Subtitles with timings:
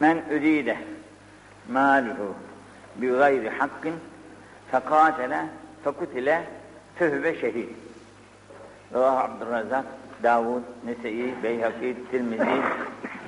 [0.00, 0.78] Men üride
[1.68, 2.34] maluhu
[2.96, 3.94] bi gayri hakkin
[4.70, 5.46] fekatele
[5.84, 6.44] fekutile
[6.94, 7.68] fehüve şehid.
[8.94, 9.84] Ravah Abdurrazak,
[10.22, 12.62] Davud, Nese'i, Beyhaki, Tirmizi,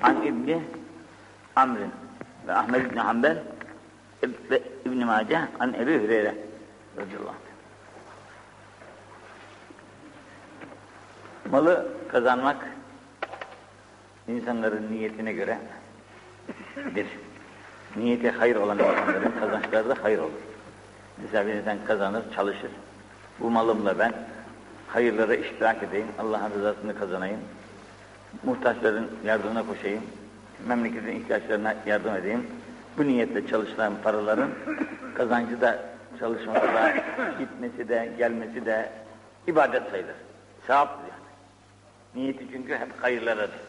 [0.02, 0.62] An İbni
[1.56, 1.90] Amr'in
[2.46, 3.42] ve Ahmed İbni Hanbel
[4.84, 6.34] İbni Mace An Ebu Hüreyre
[6.96, 7.46] radıyallahu anh.
[11.52, 12.56] Malı kazanmak
[14.28, 15.58] insanların niyetine göre
[16.94, 17.06] bir
[17.96, 20.30] niyeti hayır olan insanların kazançları da hayır olur.
[21.22, 22.70] Mesela bir insan kazanır, çalışır.
[23.40, 24.12] Bu malımla ben
[24.88, 27.40] hayırlara iştirak edeyim, Allah'ın rızasını kazanayım,
[28.44, 30.02] muhtaçların yardımına koşayım,
[30.66, 32.46] memleketin ihtiyaçlarına yardım edeyim.
[32.98, 34.50] Bu niyetle çalışılan paraların
[35.14, 35.82] kazancı da
[36.18, 36.94] çalışması da,
[37.38, 38.90] gitmesi de, gelmesi de
[39.46, 40.14] ibadet sayılır.
[40.66, 41.26] Sevaptır yani.
[42.14, 43.60] Niyeti çünkü hep hayırlaradır.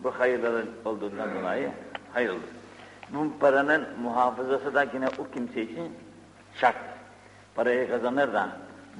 [0.00, 1.70] Bu hayırların olduğundan dolayı
[2.18, 2.38] hayırlı.
[3.10, 5.92] Bu paranın muhafazası da yine o kimse için
[6.54, 6.76] şart.
[7.54, 8.48] Parayı kazanır da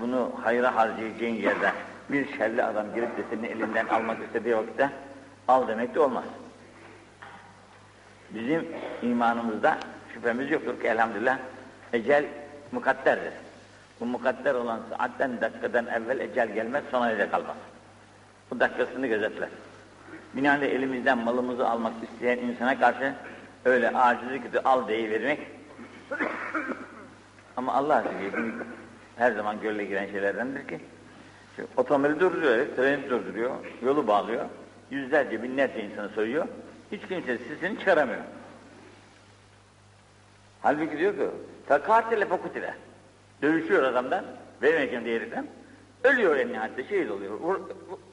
[0.00, 1.72] bunu hayra harcayacağın yerde
[2.08, 4.90] bir şerli adam girip de senin elinden almak istediği vakitte
[5.48, 6.24] al demek de olmaz.
[8.30, 8.68] Bizim
[9.02, 9.78] imanımızda
[10.14, 11.38] şüphemiz yoktur ki elhamdülillah
[11.92, 12.24] ecel
[12.72, 13.32] mukadderdir.
[14.00, 17.56] Bu mukadder olan saatten dakikadan evvel ecel gelmez sonra ile kalmaz.
[18.50, 19.48] Bu dakikasını gözetler.
[20.38, 23.14] Binaenaleyh elimizden malımızı almak isteyen insana karşı
[23.64, 25.40] öyle acizlik al deyivermek
[27.56, 28.64] ama Allah aşkına
[29.16, 30.80] her zaman gölle giren şeylerdendir ki
[31.56, 33.50] şu otomobili durduruyor, treni durduruyor,
[33.82, 34.44] yolu bağlıyor,
[34.90, 36.46] yüzlerce binlerce insanı soyuyor,
[36.92, 38.22] hiç kimse sesini çıkaramıyor.
[40.62, 41.28] Halbuki diyor ki,
[41.66, 42.74] takatile fakutile,
[43.42, 44.24] dövüşüyor adamdan,
[44.62, 45.46] vermeyeceğim diyerekten,
[46.04, 47.60] ölüyor en nihayette, şehit oluyor, vur,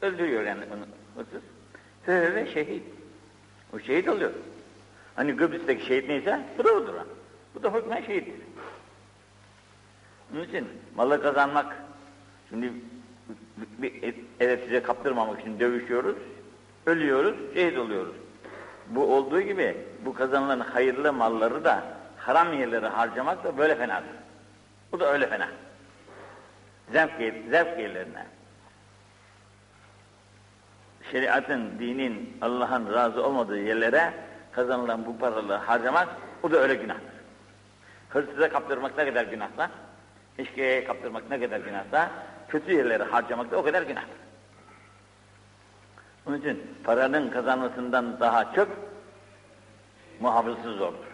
[0.02, 1.55] öldürüyor yani onu, hırsız.
[2.08, 2.84] Ve şehit.
[3.74, 4.32] O şehit oluyor.
[5.16, 6.94] Hani Kıbrıs'taki şehit neyse, bu da odur.
[7.56, 8.34] Bu da hükmen şehittir.
[10.34, 11.76] Onun için malı kazanmak,
[12.50, 12.72] şimdi
[13.78, 16.16] bir, evet size kaptırmamak için dövüşüyoruz,
[16.86, 18.16] ölüyoruz, şehit oluyoruz.
[18.90, 21.84] Bu olduğu gibi bu kazanılan hayırlı malları da
[22.18, 24.10] haram yerlere harcamak da böyle fenadır.
[24.92, 25.48] Bu da öyle fena.
[26.92, 27.12] Zevk,
[27.50, 28.26] zevk yerlerine.
[31.12, 34.14] Şeriatın, dinin, Allah'ın razı olmadığı yerlere
[34.52, 36.08] kazanılan bu paraları harcamak,
[36.44, 37.16] o da öyle günahtır.
[38.10, 39.72] Hırsıza kaptırmak ne kadar günahsa,
[40.38, 42.10] eşkıya kaptırmak ne kadar günahsa,
[42.48, 44.18] kötü yerlere harcamak da o kadar günahtır.
[46.28, 48.68] Onun için paranın kazanmasından daha çok
[50.20, 51.06] muhafızası zordur.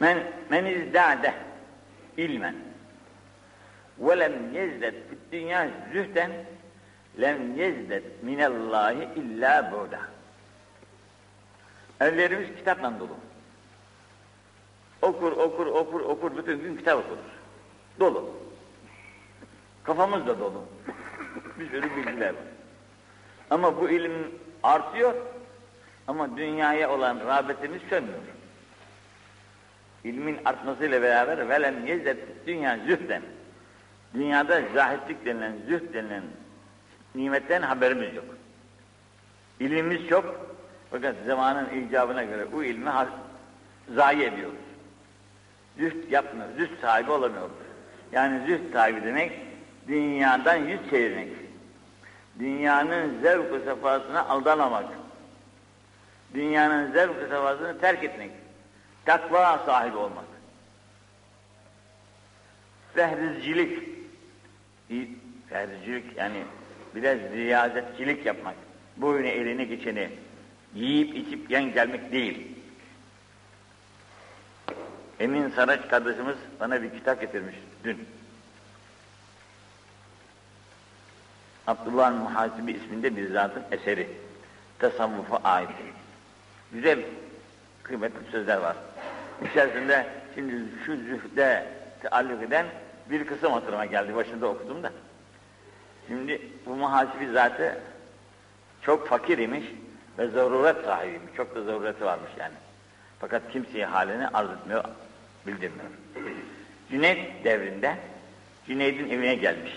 [0.00, 0.18] Men
[0.50, 1.34] men izdade
[2.16, 2.71] ilmen
[3.98, 6.30] ve lem yezdet fid dünya zühden
[7.20, 10.00] lem yezdet minallahi illa bu'da.
[12.00, 13.16] Ellerimiz kitapla dolu.
[15.02, 17.32] Okur, okur, okur, okur, bütün gün kitap okuruz.
[18.00, 18.30] Dolu.
[19.84, 20.64] Kafamız da dolu.
[21.58, 22.42] Bir sürü bilgiler var.
[23.50, 24.12] Ama bu ilim
[24.62, 25.14] artıyor
[26.06, 28.18] ama dünyaya olan rağbetimiz sönmüyor.
[30.04, 33.22] İlmin artmasıyla beraber velen yezzet dünya zühden.
[34.14, 36.22] Dünyada zahitlik denilen, zühd denilen
[37.14, 38.24] nimetten haberimiz yok.
[39.60, 40.56] İlmimiz çok
[40.90, 42.90] fakat zamanın icabına göre bu ilmi
[43.94, 44.58] zayi ediyoruz.
[45.78, 47.52] Zühd yapmıyoruz, zühd sahibi olamıyoruz.
[48.12, 49.32] Yani zühd sahibi demek
[49.88, 51.28] dünyadan yüz çevirmek.
[52.38, 54.84] Dünyanın zevk-ı sefasına aldanmamak.
[56.34, 58.30] Dünyanın zevk-ı sefasını terk etmek.
[59.04, 60.24] Takva sahibi olmak.
[65.48, 66.42] Fehrizcilik yani
[66.94, 68.54] biraz riyazetçilik yapmak.
[68.96, 70.08] Boyunu elini geçeni
[70.74, 72.48] yiyip içip yan gelmek değil.
[75.20, 77.98] Emin Saraç kardeşimiz bana bir kitap getirmiş dün.
[81.66, 84.08] Abdullah Muhasibi isminde bir zatın eseri.
[84.78, 85.68] Tasavvufa ait.
[86.72, 86.98] Güzel,
[87.82, 88.76] kıymetli sözler var.
[89.50, 90.54] İçerisinde şimdi
[90.86, 91.66] şu zühde
[92.02, 92.66] taalluk eden
[93.10, 94.14] bir kısım hatırıma geldi.
[94.14, 94.92] Başında okudum da.
[96.08, 97.80] Şimdi bu muhasibi zatı
[98.82, 99.64] çok fakir imiş
[100.18, 101.34] ve zaruret sahibiymiş.
[101.36, 102.54] Çok da zarureti varmış yani.
[103.20, 104.84] Fakat kimseye halini arz etmiyor,
[105.46, 105.90] bildirmiyor.
[106.90, 107.96] Cüneyt devrinde
[108.66, 109.72] Cüneyd'in evine gelmiş.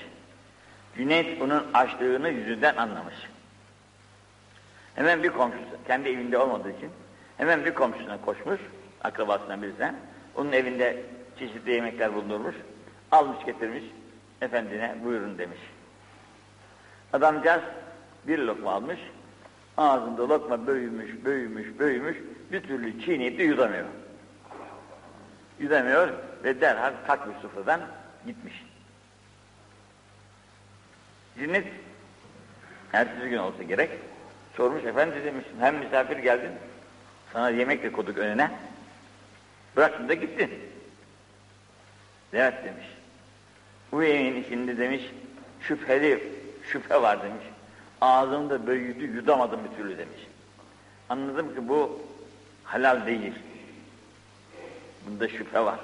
[0.95, 3.15] Cüneyt onun açlığını yüzünden anlamış.
[4.95, 6.89] Hemen bir komşusu, kendi evinde olmadığı için
[7.37, 8.59] hemen bir komşusuna koşmuş,
[9.03, 9.95] akrabasından birisinden.
[10.35, 11.03] Onun evinde
[11.39, 12.55] çeşitli yemekler bulundurmuş.
[13.15, 13.83] Almış getirmiş,
[14.41, 15.59] efendine buyurun demiş.
[17.13, 17.61] Adamcağız
[18.27, 18.99] bir lokma almış,
[19.77, 22.17] ağzında lokma büyümüş, büyümüş, büyümüş,
[22.51, 23.85] bir türlü çiğneyip de yudamıyor.
[25.59, 26.09] Yudamıyor
[26.43, 27.81] ve derhal kalkmış sofradan
[28.25, 28.65] gitmiş.
[31.39, 31.67] Cinnet
[32.93, 33.91] ertesi gün olsa gerek
[34.57, 36.51] sormuş efendi demiş hem misafir geldin
[37.33, 38.51] sana yemek de koyduk önüne
[39.75, 40.51] bıraktın da gittin.
[42.33, 42.94] Evet demiş.
[43.91, 45.01] Bu yemeğin içinde demiş
[45.61, 46.33] şüpheli
[46.71, 47.45] şüphe var demiş.
[48.01, 50.27] Ağzımda büyüdü yudamadım bir türlü demiş.
[51.09, 52.01] Anladım ki bu
[52.63, 53.33] halal değil.
[55.07, 55.79] Bunda şüphe var.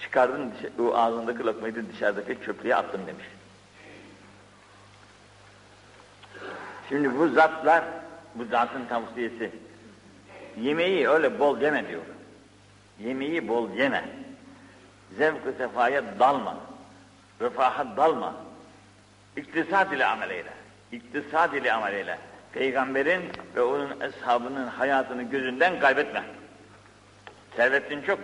[0.00, 3.26] Çıkardın o ağzındaki lokmayı da dışarıdaki çöplüğe attım demiş.
[6.88, 7.84] Şimdi bu zatlar,
[8.34, 9.50] bu zatın tavsiyesi.
[10.60, 12.02] Yemeği öyle bol yeme diyor.
[12.98, 14.04] Yemeği bol yeme.
[15.18, 16.67] Zevk-ı sefaya dalma.
[17.40, 18.34] Refaha dalma.
[19.36, 20.52] İktisat ile amel eyle.
[20.92, 22.18] İktisat ile amel eyle.
[22.52, 23.22] Peygamberin
[23.56, 26.24] ve onun eshabının hayatını gözünden kaybetme.
[27.56, 28.18] Servetin çok.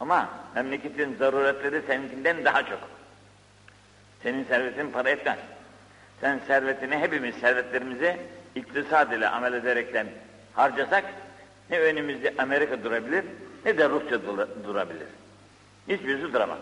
[0.00, 2.78] Ama memleketin zaruretleri seninkinden daha çok.
[4.22, 5.38] Senin servetin para etmez.
[6.20, 8.16] Sen servetini hepimiz servetlerimizi
[8.54, 10.06] iktisad ile amel ederekten
[10.54, 11.04] harcasak
[11.70, 13.24] ne önümüzde Amerika durabilir
[13.64, 14.18] ne de Rusya
[14.64, 15.06] durabilir.
[15.88, 16.58] Hiçbirisi duramaz.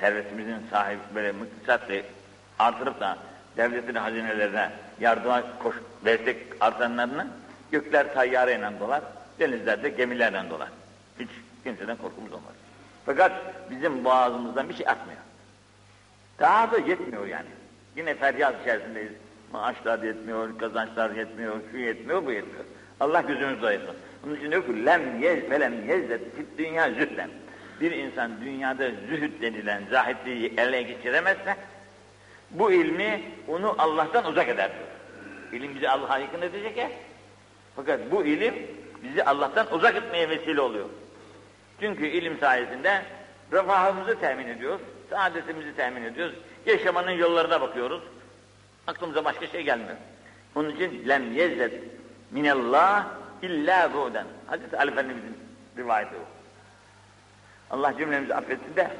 [0.00, 1.94] Servetimizin sahibi böyle müktisatla
[2.58, 3.18] artırıp da
[3.56, 4.70] devletin hazinelerine
[5.00, 5.74] yardıma koş,
[6.04, 7.26] destek artanlarını
[7.72, 9.02] gökler tayyareyle dolar,
[9.40, 10.68] denizlerde gemilerle dolar.
[11.20, 11.28] Hiç
[11.64, 12.54] kimseden korkumuz olmaz.
[13.06, 13.32] Fakat
[13.70, 15.20] bizim boğazımızdan bir şey atmıyor.
[16.40, 17.48] Daha da yetmiyor yani.
[17.96, 19.12] Yine feryat içerisindeyiz.
[19.52, 22.64] Maaşlar yetmiyor, kazançlar yetmiyor, şu yetmiyor, bu yetmiyor.
[23.00, 23.96] Allah gözümüzü doyursun.
[24.26, 27.30] Onun için diyor ki lem yez velem yezzet fit dünya zühden.
[27.80, 31.56] Bir insan dünyada zühd denilen zahitliği ele geçiremezse
[32.50, 34.70] bu ilmi onu Allah'tan uzak eder.
[35.52, 36.90] İlim bizi Allah'a yakın edecek ya.
[37.76, 38.54] Fakat bu ilim
[39.02, 40.88] bizi Allah'tan uzak etmeye vesile oluyor.
[41.80, 43.02] Çünkü ilim sayesinde
[43.52, 44.80] refahımızı temin ediyoruz,
[45.10, 46.34] saadetimizi temin ediyoruz.
[46.66, 48.02] Yaşamanın yollarına bakıyoruz.
[48.86, 49.96] Aklımıza başka şey gelmiyor.
[50.54, 51.72] Onun için lem yezzet
[52.30, 53.06] minallah
[53.42, 54.26] illa bu'den.
[54.46, 55.38] Hazreti Ali Efendimiz'in
[55.76, 56.33] rivayeti o.
[57.74, 58.90] Allah cümlemizi affetsin de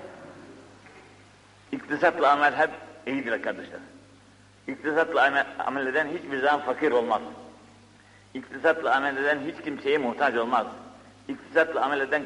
[1.73, 2.71] iktisatla amel hep
[3.07, 3.81] iyidir kardeşler.
[4.69, 5.25] İktisatla
[5.67, 7.23] amel, eden hiçbir zaman fakir olmaz.
[8.35, 10.67] İktisatla amel eden hiç kimseye muhtaç olmaz.
[11.29, 12.25] İktisatla amel eden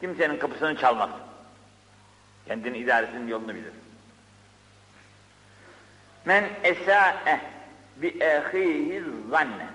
[0.00, 1.10] kimsenin kapısını çalmaz.
[2.46, 3.72] Kendini idaresinin yolunu bilir.
[6.24, 7.40] Men esa'e
[7.96, 9.66] bi ehihi zanne.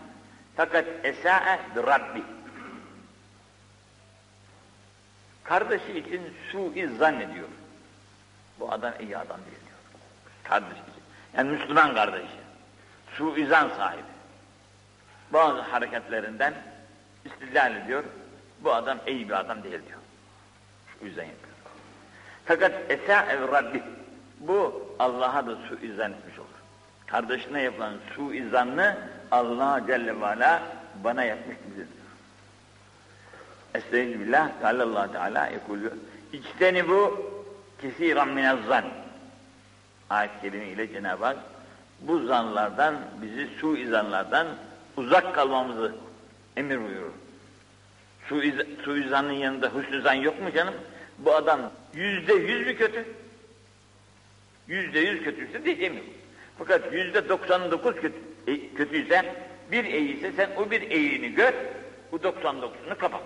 [0.55, 2.23] Fakat esa'e bi rabbi.
[5.43, 6.21] Kardeşi için
[6.51, 7.47] su'i zannediyor.
[8.59, 9.79] Bu adam iyi adam değil diyor.
[10.43, 11.03] Kardeşi için.
[11.37, 12.41] Yani Müslüman kardeşi.
[13.17, 14.03] Su'i zan sahibi.
[15.33, 16.53] Bazı hareketlerinden
[17.25, 18.03] istidlal ediyor.
[18.59, 19.99] Bu adam iyi bir adam değil diyor.
[20.99, 21.51] Şu yüzden yapıyor.
[22.45, 23.83] Fakat esa'e rabbi.
[24.39, 26.47] Bu Allah'a da suizan etmiş olur.
[27.07, 28.97] Kardeşine yapılan suizanını
[29.31, 30.63] Allah Celle ve Ala
[31.03, 31.87] bana yapmış bilir.
[33.75, 34.51] Estaizu billah,
[34.83, 35.93] Allah Teala yekulü.
[36.33, 37.31] İçteni bu
[37.81, 38.85] kesiran minezzan.
[40.09, 41.37] Ayet kelime ile Cenab-ı Hak
[42.01, 44.47] bu zanlardan, bizi suizanlardan
[44.97, 45.95] uzak kalmamızı
[46.57, 47.11] emir buyurur.
[48.29, 50.73] Suiz, suizanın yanında hüsnü zan yok mu canım?
[51.17, 53.05] Bu adam yüzde yüz mü kötü?
[54.67, 56.03] Yüzde yüz kötüyse yok.
[56.57, 59.35] Fakat yüzde doksan dokuz kötü, e, kötüyse
[59.71, 61.53] bir iyiyse sen o bir iyiliğini gör,
[62.11, 63.21] bu doksan dokuzunu kapat.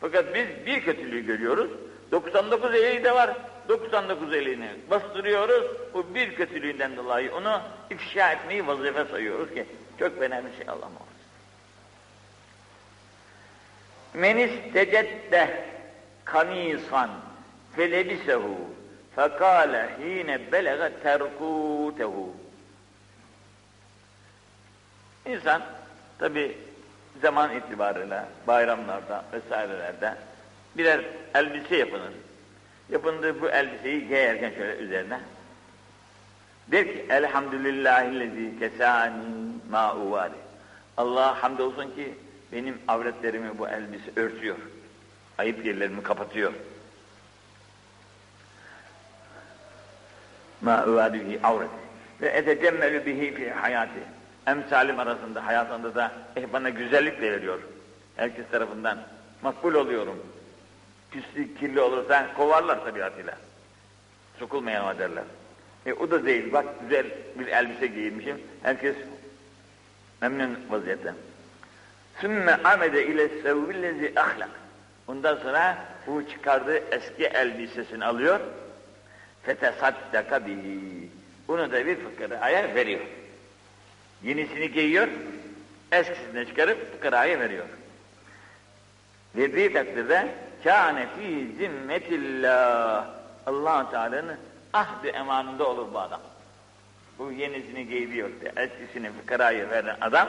[0.00, 1.70] Fakat biz bir kötülüğü görüyoruz,
[2.12, 3.36] 99 iyiliği de var,
[3.68, 5.64] 99 iyiliğini bastırıyoruz,
[5.94, 9.66] bu bir kötülüğünden dolayı onu ifşa etmeyi vazife sayıyoruz ki
[9.98, 11.08] çok önemli şey Allah muhafaza.
[14.14, 15.64] Men istecedde
[16.24, 17.10] kamisan
[17.76, 18.56] felebisehu
[19.16, 22.34] fekale hine belege terkutehu
[25.26, 25.62] İnsan
[26.18, 26.58] tabi
[27.22, 30.14] zaman itibarıyla bayramlarda vesairelerde
[30.76, 32.12] birer elbise yapılır.
[32.88, 35.20] Yapındığı bu elbiseyi giyerken şöyle üzerine
[36.68, 39.22] der ki elhamdülillahillezî kesâni
[39.70, 40.34] mâ uvâli
[40.96, 42.14] Allah hamdolsun ki
[42.52, 44.56] benim avretlerimi bu elbise örtüyor.
[45.38, 46.52] Ayıp yerlerimi kapatıyor.
[50.60, 51.70] Ma uvadihi avret.
[52.20, 54.00] Ve etecemmelü bihi fi hayati.
[54.48, 57.58] Emsalim arasında, hayatında da eh bana güzellik de veriyor.
[58.16, 58.98] Herkes tarafından
[59.42, 60.18] makbul oluyorum.
[61.10, 63.34] Pislik, kirli olursa kovarlar tabiatıyla.
[64.38, 65.24] Sokulmayan derler.
[65.86, 66.52] E o da değil.
[66.52, 67.06] Bak güzel
[67.38, 68.40] bir elbise giyinmişim.
[68.62, 68.96] Herkes
[70.20, 71.14] memnun vaziyette.
[72.20, 74.50] Sümme amede ile sevvillezi ahlak.
[75.06, 78.40] Ondan sonra bu çıkardığı eski elbisesini alıyor.
[79.42, 81.10] Fetesaddaka bihi.
[81.48, 83.00] Bunu da bir fıkraya veriyor.
[84.22, 85.08] Yenisini giyiyor,
[85.92, 87.66] eskisini çıkarıp fıkraya veriyor.
[89.36, 90.28] Verdiği takdirde
[90.64, 93.06] kâne fî zimmetillah.
[93.46, 94.36] allah Teala'nın
[94.72, 96.20] ahdi emanında olur bu adam.
[97.18, 100.28] Bu yenisini giyiyor diye eskisini fıkraya veren adam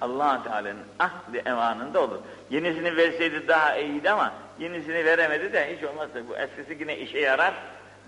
[0.00, 2.18] allah Teala'nın ahdi emanında olur.
[2.50, 7.54] Yenisini verseydi daha iyiydi ama yenisini veremedi de hiç olmazsa bu eskisi yine işe yarar.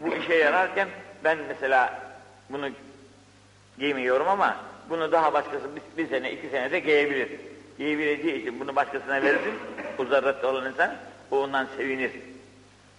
[0.00, 0.88] Bu işe yararken
[1.24, 2.00] ben mesela
[2.50, 2.68] bunu
[3.78, 4.56] giymiyorum ama
[4.90, 7.28] bunu daha başkası bir, bir sene, iki senede giyebilir.
[7.78, 9.54] Giyebileceği için bunu başkasına verirsin,
[9.98, 10.94] o zarratta olan insan,
[11.30, 12.10] o ondan sevinir.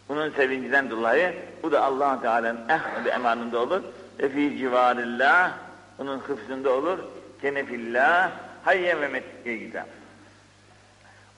[0.10, 3.84] Bunun sevincinden dolayı bu da allah Teala'nın ehmedi emanında olur.
[4.20, 5.52] Ve fi civarillah,
[6.00, 7.00] onun hıfzında olur.
[7.42, 8.32] Kenefillah,
[8.64, 9.84] hayye ve metkiye gider.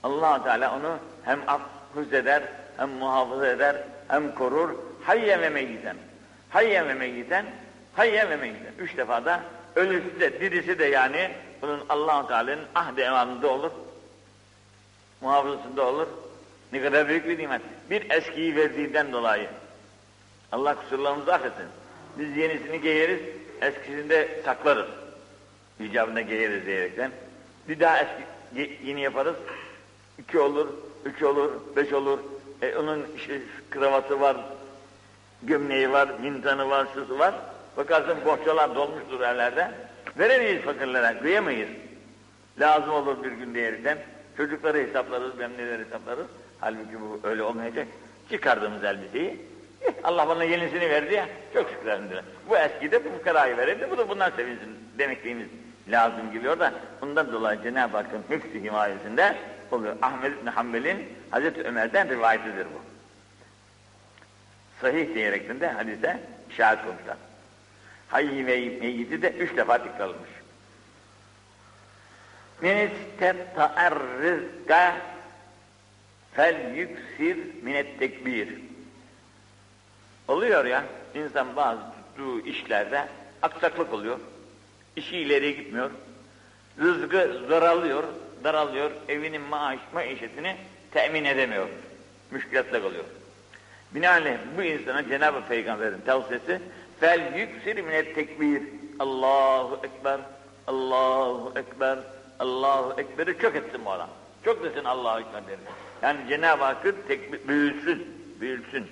[0.02, 1.40] allah Teala onu hem
[1.94, 2.42] hıfz eder,
[2.76, 3.76] hem muhafaza eder,
[4.08, 4.70] hem korur.
[5.04, 5.96] Hayye ve meyyiten.
[6.50, 7.46] Hayye ve meyyiten,
[7.94, 8.72] hayye ve meyyiten.
[8.78, 9.40] Üç defa da
[9.76, 11.30] ölüsü de dirisi de yani
[11.62, 13.70] bunun allah Teala'nın ahde emanında olur.
[15.20, 16.06] Muhafazasında olur.
[16.72, 17.62] Ne kadar büyük bir nimet.
[17.90, 19.48] Bir eskiyi verdiğinden dolayı.
[20.52, 21.66] Allah kusurlarımızı affetsin.
[22.18, 23.20] Biz yenisini giyeriz,
[23.60, 24.88] eskisini de saklarız.
[25.80, 27.10] İcabında giyeriz diyerekten.
[27.68, 29.36] Bir daha eski yeni yaparız.
[30.18, 30.68] İki olur,
[31.04, 32.18] üç olur, beş olur.
[32.62, 34.36] E, onun işte kravatı var,
[35.42, 37.34] gömleği var, mintanı var, şusu var.
[37.76, 39.70] Bakarsın bohçalar dolmuştur yerlerde.
[40.18, 41.68] Veremeyiz fakirlere, kıyamayız.
[42.60, 43.98] Lazım olur bir gün diyerekten.
[44.36, 46.26] Çocukları hesaplarız, memneleri hesaplarız.
[46.60, 47.86] Halbuki bu öyle olmayacak.
[48.30, 49.40] Çıkardığımız elbiseyi,
[49.82, 51.92] eh, Allah bana yenisini verdi ya, çok şükür.
[52.48, 55.48] Bu eski de bu fukarayı verirdi, bu da bundan sevinsin demekliğimiz
[55.88, 59.36] lazım geliyor da bundan dolayı Cenab-ı Hakk'ın hıfzı himayesinde
[59.70, 59.96] oluyor.
[60.02, 62.82] Ahmet İbni Hanbel'in Hazreti Ömer'den rivayetidir bu.
[64.80, 66.20] Sahih diyerekten de hadise
[66.56, 67.16] şahit olmuşlar.
[68.12, 70.30] Hayy ve meyyiti de üç defa tekrarlamış.
[72.60, 74.96] Men istetta'er rizka
[76.34, 78.48] fel yüksir minet tekbir.
[80.28, 83.08] Oluyor ya, insan bazı tuttuğu işlerde
[83.42, 84.18] aksaklık oluyor.
[84.96, 85.90] İşi ileriye gitmiyor.
[86.80, 88.04] Rızkı daralıyor,
[88.44, 88.90] daralıyor.
[89.08, 90.56] Evinin maaş, maişetini
[90.90, 91.68] temin edemiyor.
[92.30, 93.04] Müşkilatla kalıyor.
[93.94, 96.60] Binaenaleyh bu insana Cenab-ı Peygamber'in tavsiyesi
[97.02, 98.62] fel yüksir minet tekbir.
[98.98, 100.20] Allahu Ekber,
[100.66, 101.98] Allahu Ekber,
[102.40, 104.08] Allahu Ekber'i çok etsin bu adam.
[104.44, 105.60] Çok desin Allahu Ekber derim.
[106.02, 108.06] Yani Cenab-ı Hakk'ın tekbir, büyülsün,
[108.40, 108.86] büyülsün.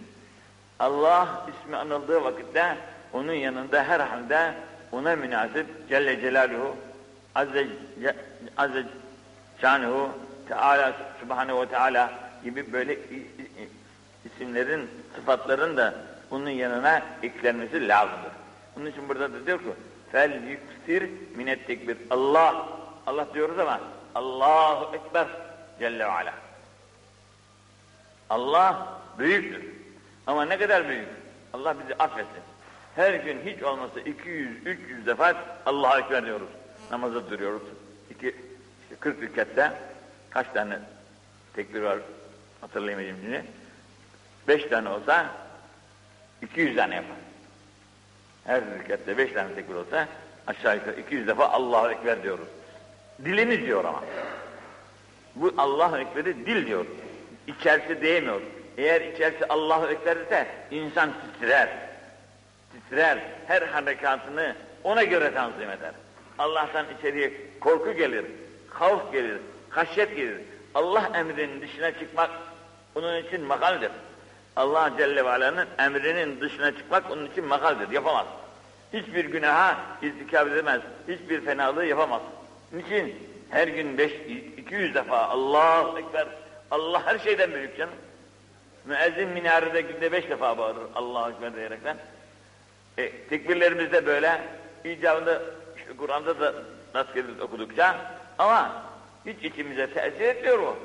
[0.79, 2.77] Allah ismi anıldığı vakitte
[3.13, 4.55] onun yanında her halde
[4.93, 6.77] ona münasip Celle Celaluhu
[7.35, 7.67] Azze,
[8.57, 8.85] Azze
[9.61, 10.09] Şanuhu
[10.49, 12.13] Teala Subhanehu ve Teala
[12.45, 12.99] gibi böyle
[14.25, 15.95] isimlerin, sıfatların da
[16.31, 18.33] bunun yanına eklenmesi lazımdır.
[18.77, 19.65] Bunun için burada da diyor ki
[20.13, 21.99] fel yüksir minet tekbir.
[22.11, 22.69] Allah,
[23.07, 23.81] Allah diyoruz ama
[24.15, 25.27] Allahu Ekber
[25.79, 26.35] Celle ve Ala.
[28.31, 29.65] Allah büyüktür.
[30.27, 31.09] Ama ne kadar büyük?
[31.53, 32.43] Allah bizi affetsin.
[32.97, 35.35] Her gün hiç olmazsa 200-300 defa
[35.67, 36.49] Allah'a Ekber diyoruz.
[36.91, 37.63] Namaza duruyoruz.
[38.11, 38.29] İki,
[38.83, 39.73] işte 40 rükatte
[40.31, 40.79] kaç tane
[41.55, 41.99] tekbir var
[42.61, 43.45] hatırlayamayacağım şimdi.
[44.49, 45.27] 5 tane olsa
[46.43, 47.17] 200 tane yapar.
[48.45, 50.09] Her rükatte 5 tane tekbir olsa
[50.47, 52.49] aşağı yukarı 200 defa Allahu Ekber diyoruz.
[53.25, 54.05] Dilimiz diyor ama.
[55.35, 56.87] Bu Allahu Ekber'i dil diyor.
[57.47, 58.41] İçerisi diyemiyor.
[58.79, 61.69] Eğer içerisi Allahu Ekber ise insan titrer.
[62.73, 63.19] Titrer.
[63.47, 64.55] Her harekatını
[64.85, 65.93] ona göre tanzim eder.
[66.39, 68.25] Allah'tan içeriye korku gelir,
[68.71, 69.39] havf gelir,
[69.71, 70.39] haşyet gelir.
[70.75, 72.31] Allah emrinin dışına çıkmak
[72.95, 73.91] onun için makaldir.
[74.57, 77.91] Allah Celle ve Ala'nın emrinin dışına çıkmak onun için makaldir.
[77.91, 78.27] Yapamaz.
[78.93, 80.81] Hiçbir günaha irtikab edemez.
[81.09, 82.23] Hiçbir fenalığı yapamaz.
[82.73, 83.31] Niçin?
[83.51, 84.13] Her gün beş,
[84.57, 86.27] 200 defa Allah Ekber.
[86.71, 87.95] Allah her şeyden büyük canım.
[88.85, 91.97] Müezzin minarede günde beş defa bağırır Allah Ekber diyerekten.
[92.99, 94.41] E, tekbirlerimiz de böyle.
[94.85, 95.43] İcabında
[95.77, 96.55] işte Kur'an'da da
[96.95, 97.97] nasıl gelir okudukça
[98.39, 98.83] ama
[99.27, 100.77] hiç içimize tesir etmiyor o.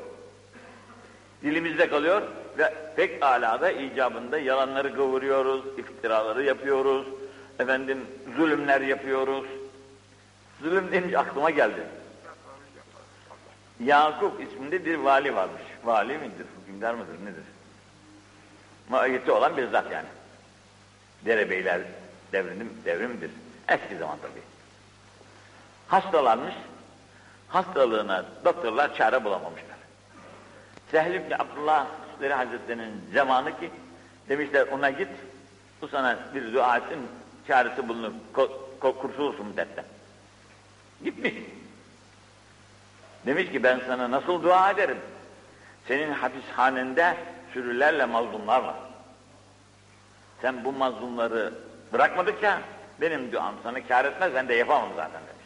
[1.44, 2.22] Dilimizde kalıyor
[2.58, 7.08] ve pek alada icabında yalanları kıvırıyoruz, iftiraları yapıyoruz,
[7.60, 9.46] efendim zulümler yapıyoruz.
[10.62, 11.84] Zulüm deyince aklıma geldi.
[13.80, 15.62] Yakup isminde bir vali varmış.
[15.84, 17.44] Vali midir, hükümdar mıdır, nedir?
[18.90, 20.08] Maiyeti olan bir zat yani.
[21.26, 21.82] Derebeyler
[22.32, 23.32] devrinim, devrimidir.
[23.68, 24.44] Eski zaman tabii.
[25.88, 26.56] Hastalanmış,
[27.48, 29.78] hastalığına doktorlar çare bulamamışlar.
[30.92, 31.88] Sehl ibn Abdullah
[32.22, 33.72] Hazretleri'nin zamanı ki
[34.30, 35.10] demişler ona git,
[35.82, 37.00] bu sana bir dua etsin,
[37.48, 38.12] çaresi bulunur,
[38.80, 39.86] kurtulursun dertten.
[41.04, 41.34] Gitmiş.
[43.26, 44.98] Demiş ki ben sana nasıl dua ederim?
[45.88, 47.18] Senin hapishanende
[47.54, 48.76] sürülerle mazlumlar var.
[50.42, 51.54] Sen bu mazlumları
[51.94, 52.62] bırakmadıkça
[53.02, 55.46] benim duam sana kâr etmez, ben de yapamam zaten demiş.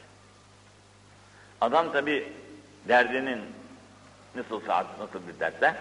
[1.61, 2.33] Adam tabi
[2.87, 3.41] derdinin
[4.35, 5.75] nasıl saat, nasıl bir dertte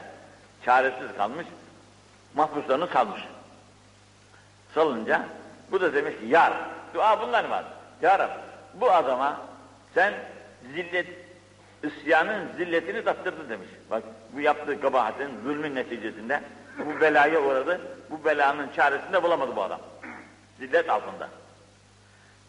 [0.68, 1.46] çaresiz kalmış,
[2.34, 3.20] mahpuslarını salmış.
[4.75, 5.26] Salınca
[5.70, 6.52] bu da demiş ki ya
[6.94, 7.64] dua bunlar var.
[8.02, 8.30] Ya Rab,
[8.75, 9.40] bu adama
[9.94, 10.14] sen
[10.75, 11.06] zillet,
[11.82, 13.68] isyanın zilletini tattırdı demiş.
[13.90, 16.40] Bak bu yaptığı kabahatin, zulmün neticesinde
[16.78, 17.80] bu belaya uğradı.
[18.10, 19.80] Bu belanın çaresini de bulamadı bu adam.
[20.58, 21.28] Zillet altında.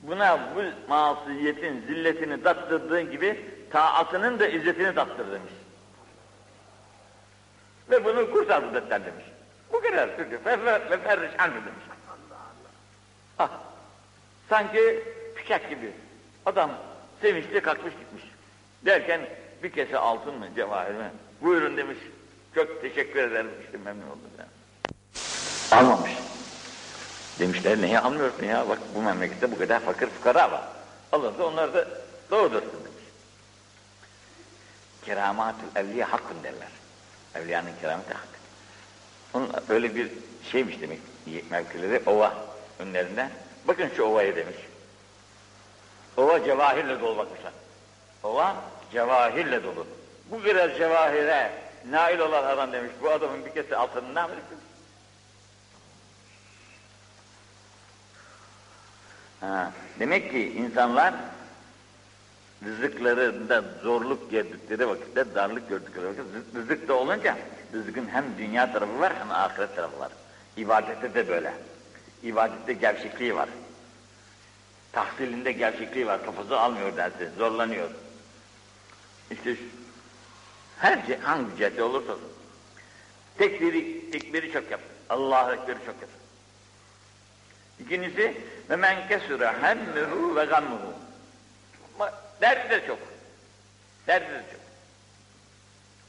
[0.01, 5.53] Buna bu masiyetin zilletini tattırdığın gibi taatının da izzetini tattır demiş.
[7.91, 9.25] Ve bunu kurtardı dediler demiş.
[9.73, 10.45] Bu kadar Türkçe.
[10.89, 11.85] Ve ferriş anhu demiş.
[13.39, 13.49] Ah,
[14.49, 15.03] sanki
[15.35, 15.91] fişek gibi.
[16.45, 16.71] Adam
[17.21, 18.23] sevinçli kalkmış gitmiş.
[18.85, 19.21] Derken
[19.63, 21.11] bir kese altın mı, cevahir mi?
[21.41, 21.97] Buyurun demiş.
[22.55, 23.51] Çok teşekkür ederim.
[23.65, 24.29] İşte memnun oldum.
[24.37, 24.49] Yani.
[25.71, 26.11] Almamış.
[27.39, 28.69] Demişler neye almıyorsun ya?
[28.69, 30.63] Bak bu memlekette bu kadar fakir fukara var.
[31.11, 31.87] Alırsa onlar da
[32.31, 33.03] doğudursun demiş.
[35.05, 36.69] Keramatül evliya hakkın derler.
[37.35, 38.27] Evliyanın kerameti hak.
[39.33, 40.11] Onun böyle bir
[40.51, 40.99] şeymiş demek
[41.51, 42.33] mevkileri ova
[42.79, 43.29] önlerinde.
[43.67, 44.57] Bakın şu ovayı demiş.
[46.17, 47.53] Ova cevahirle dolu bakmışlar.
[48.23, 48.55] Ova
[48.91, 49.87] cevahirle dolu.
[50.31, 51.51] Bu biraz cevahire
[51.89, 52.91] nail olan adam demiş.
[53.01, 53.77] Bu adamın bir kese
[54.19, 54.43] yapacak?
[59.39, 61.13] Ha, demek ki insanlar
[62.65, 67.37] rızıklarında zorluk gördükleri vakitte, darlık gördükleri vakitte rızık da olunca
[67.73, 70.11] rızkın hem dünya tarafı var hem ahiret tarafı var.
[70.57, 71.53] İbadette de böyle.
[72.23, 73.49] İbadette gevşekliği var.
[74.91, 76.25] Tahsilinde gevşekliği var.
[76.25, 77.89] Kafası almıyor dersi, zorlanıyor.
[79.31, 79.55] İşte
[80.77, 82.31] her şey, hangi cihette olursa olsun.
[83.37, 84.81] Tekbiri, tekbiri çok yap.
[85.09, 86.09] Allah'ı ekberi çok yap.
[87.79, 90.93] İkincisi ve men kesure hemmuhu ve gammuhu.
[92.41, 92.99] Derdi de çok.
[94.07, 94.61] Derdi de çok.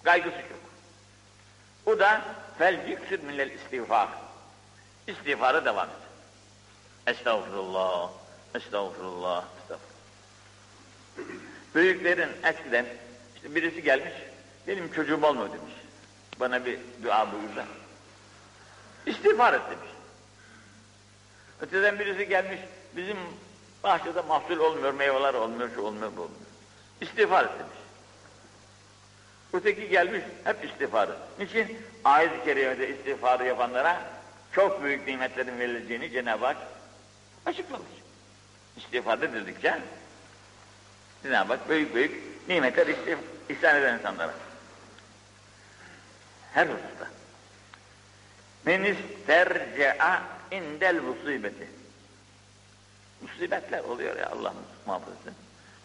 [0.04, 0.60] Kaygısı çok.
[1.86, 2.22] Bu da
[2.58, 4.08] fel yüksür minel istiğfar.
[5.06, 5.94] İstiğfara devam et.
[7.06, 8.10] Estağfurullah,
[8.54, 9.90] estağfurullah, estağfurullah.
[11.74, 12.86] Büyüklerin eskiden
[13.36, 14.12] işte birisi gelmiş,
[14.66, 15.74] benim çocuğum olmuyor demiş.
[16.40, 17.64] Bana bir dua buyurdu.
[19.06, 19.90] İstiğfar et demiş.
[21.60, 22.60] Öteden birisi gelmiş,
[22.96, 23.16] bizim
[23.84, 26.40] bahçede mahsul olmuyor, meyveler olmuyor, şu olmuyor, bu olmuyor.
[27.00, 27.78] İstiğfar et demiş.
[29.52, 31.16] Öteki gelmiş, hep istiğfarı.
[31.38, 31.78] Niçin?
[32.04, 34.00] Ayet-i Kerime'de istiğfarı yapanlara
[34.52, 36.56] çok büyük nimetlerin verileceğini Cenab-ı Hak
[37.46, 37.90] açıklamış.
[38.76, 39.78] İstiğfar edildikçe
[41.22, 42.86] Cenab-ı Hak büyük büyük nimetler
[43.48, 44.34] ihsan eden insanlara.
[46.52, 47.06] Her hususta.
[48.64, 51.79] Men isterce'a indel musibeti.
[53.22, 54.54] Musibetler oluyor ya Allah
[54.86, 55.30] muhafaza.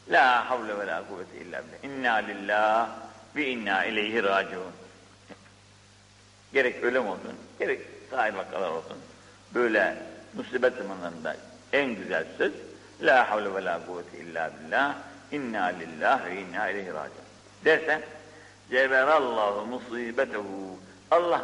[0.10, 1.84] La havle ve la kuvvete illa billah.
[1.84, 2.90] İnna lillah
[3.36, 4.72] ve inna ileyhi raciun.
[6.54, 8.98] Gerek ölüm olsun, gerek sahil vakalar olsun.
[9.54, 9.98] Böyle
[10.34, 11.36] musibet zamanlarında
[11.74, 12.54] en güzel söz
[13.02, 14.96] La havle ve la kuvvete illa billah.
[15.32, 17.26] İnna lillah ve inna ileyhi raciun.
[17.66, 18.02] Dersen
[18.70, 20.80] ceberallahu musibetehu.
[21.12, 21.42] Allah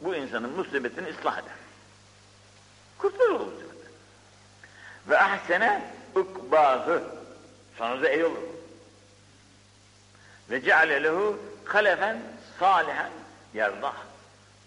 [0.00, 1.52] bu insanın musibetini ıslah eder.
[2.98, 3.63] Kurtulur musibetten.
[5.08, 5.82] Ve ahsene
[6.14, 7.02] ukbahı.
[7.78, 8.42] Sonra da iyi olur.
[10.50, 12.18] Ve ceale lehu kalefen
[12.58, 13.10] salihen
[13.54, 13.94] yardah.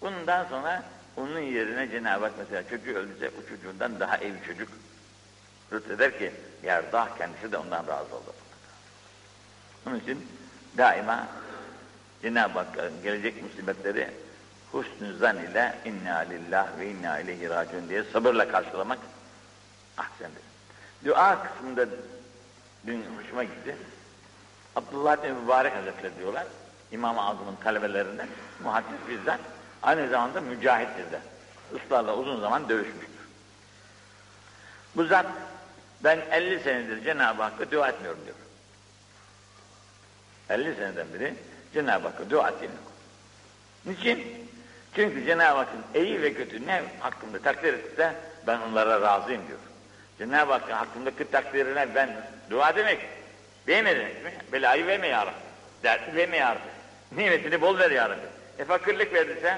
[0.01, 0.83] Bundan sonra
[1.17, 4.69] onun yerine Cenab-ı Hak mesela çocuğu öldüyse o çocuğundan daha iyi bir çocuk
[5.71, 6.31] lütfeder ki
[6.63, 8.33] yardah kendisi de ondan razı olur.
[9.87, 10.27] Onun için
[10.77, 11.27] daima
[12.21, 14.11] Cenab-ı Hakk'ın gelecek musibetleri
[14.71, 18.99] husnü zan ile inna lillah ve inna ileyhi raciun diye sabırla karşılamak
[19.97, 20.43] ahsendir.
[21.05, 21.85] Dua kısmında
[22.87, 23.75] dün hoşuma gitti.
[24.75, 26.47] Abdullah bin Mübarek Hazretleri diyorlar.
[26.91, 28.27] İmam-ı Azam'ın talebelerinden
[28.63, 29.39] muhaddis bizden.
[29.83, 31.19] Aynı zamanda mücahittir de.
[31.75, 33.17] Ustalarla uzun zaman dövüşmüştür.
[34.95, 35.25] Bu zat
[36.03, 38.35] ben 50 senedir Cenab-ı Hakk'a dua etmiyorum diyor.
[40.49, 41.33] 50 seneden beri
[41.73, 42.79] Cenab-ı Hakk'a dua etmiyorum.
[43.85, 44.49] Niçin?
[44.95, 48.15] Çünkü Cenab-ı Hakk'ın iyi ve kötü ne hakkında takdir etse
[48.47, 49.59] ben onlara razıyım diyor.
[50.17, 52.09] Cenab-ı Hakk'ın hakkındaki takdirine ben
[52.49, 52.99] dua demek.
[53.67, 54.33] Verme demek mi?
[54.51, 55.35] Belayı verme ya Rabbi.
[55.83, 57.21] Dersi verme ya Rabbi.
[57.21, 58.27] Nimetini bol ver ya Rabbi.
[58.59, 59.57] E fakirlik verdiyse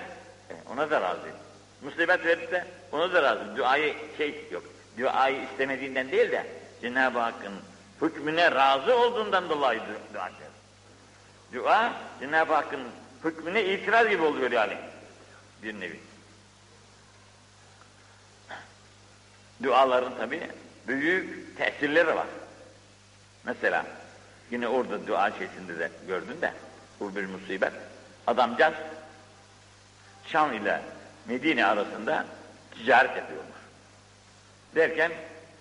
[0.49, 1.35] e, ona da razıyım.
[1.81, 3.57] Musibet verirse ona da razıyım.
[3.57, 4.63] Duayı şey yok.
[4.99, 6.45] Duayı istemediğinden değil de
[6.81, 7.53] Cenab-ı Hakk'ın
[8.01, 9.79] hükmüne razı olduğundan dolayı
[10.13, 10.49] dua eder.
[11.53, 12.81] Dua Cenab-ı Hakk'ın
[13.23, 14.77] hükmüne itiraz gibi oluyor yani.
[15.63, 15.99] Bir nevi.
[19.63, 20.41] Duaların tabi
[20.87, 22.27] büyük tesirleri var.
[23.43, 23.85] Mesela
[24.51, 26.53] yine orada dua şeysinde de gördün de
[26.99, 27.73] bu bir musibet.
[28.27, 28.73] Adamcağız
[30.25, 30.81] Şam ile
[31.25, 32.25] Medine arasında
[32.71, 33.57] ticaret yapıyormuş.
[34.75, 35.11] Derken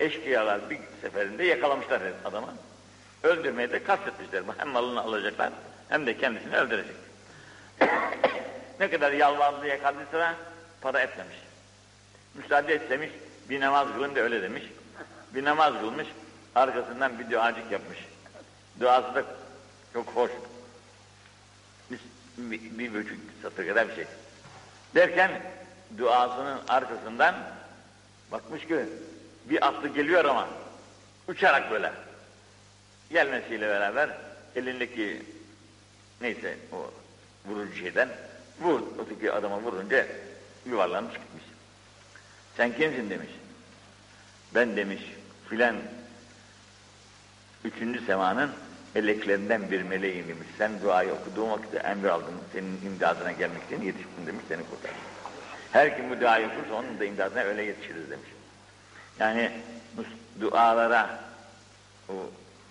[0.01, 2.55] eşkıyalar bir seferinde yakalamışlar adamı.
[3.23, 4.43] Öldürmeye de kastetmişler.
[4.59, 5.51] Hem malını alacaklar
[5.89, 6.97] hem de kendisini öldürecek.
[8.81, 10.35] ne kadar yalvardı yakaldıysa
[10.81, 11.37] para etmemiş.
[12.35, 13.11] Müsaade etsemiş
[13.51, 14.63] bir namaz kılın da öyle demiş.
[15.35, 16.07] Bir namaz kılmış
[16.55, 17.99] arkasından bir duacık yapmış.
[18.81, 19.25] Duası da
[19.93, 20.31] çok hoş.
[21.91, 22.01] Bir,
[22.39, 24.05] bir, bir buçuk satır kadar bir şey.
[24.95, 25.43] Derken
[25.99, 27.35] duasının arkasından
[28.33, 28.87] bakmış ki
[29.45, 30.49] bir atlı geliyor ama
[31.29, 31.93] uçarak böyle.
[33.11, 34.11] Gelmesiyle beraber
[34.57, 35.23] elindeki
[36.21, 36.91] neyse o
[37.51, 38.09] vurucu şeyden
[38.61, 40.07] vur, öteki adama vurunca
[40.67, 41.45] yuvarlanmış gitmiş.
[42.59, 43.29] Sen kimsin demiş.
[44.55, 45.03] Ben demiş
[45.49, 45.77] filan
[47.65, 48.51] üçüncü semanın
[48.95, 50.47] eleklerinden bir meleğim demiş.
[50.59, 52.35] Sen duayı okuduğum vakitte emir aldım.
[52.53, 54.45] Senin imdadına gelmek için yetiştim demiş.
[54.49, 55.01] Seni kurtardım.
[55.73, 58.29] Her kim bu duayı okursa onun da imdadına öyle yetişiriz demiş.
[59.19, 59.53] Yani
[60.41, 61.21] dualara
[62.09, 62.13] o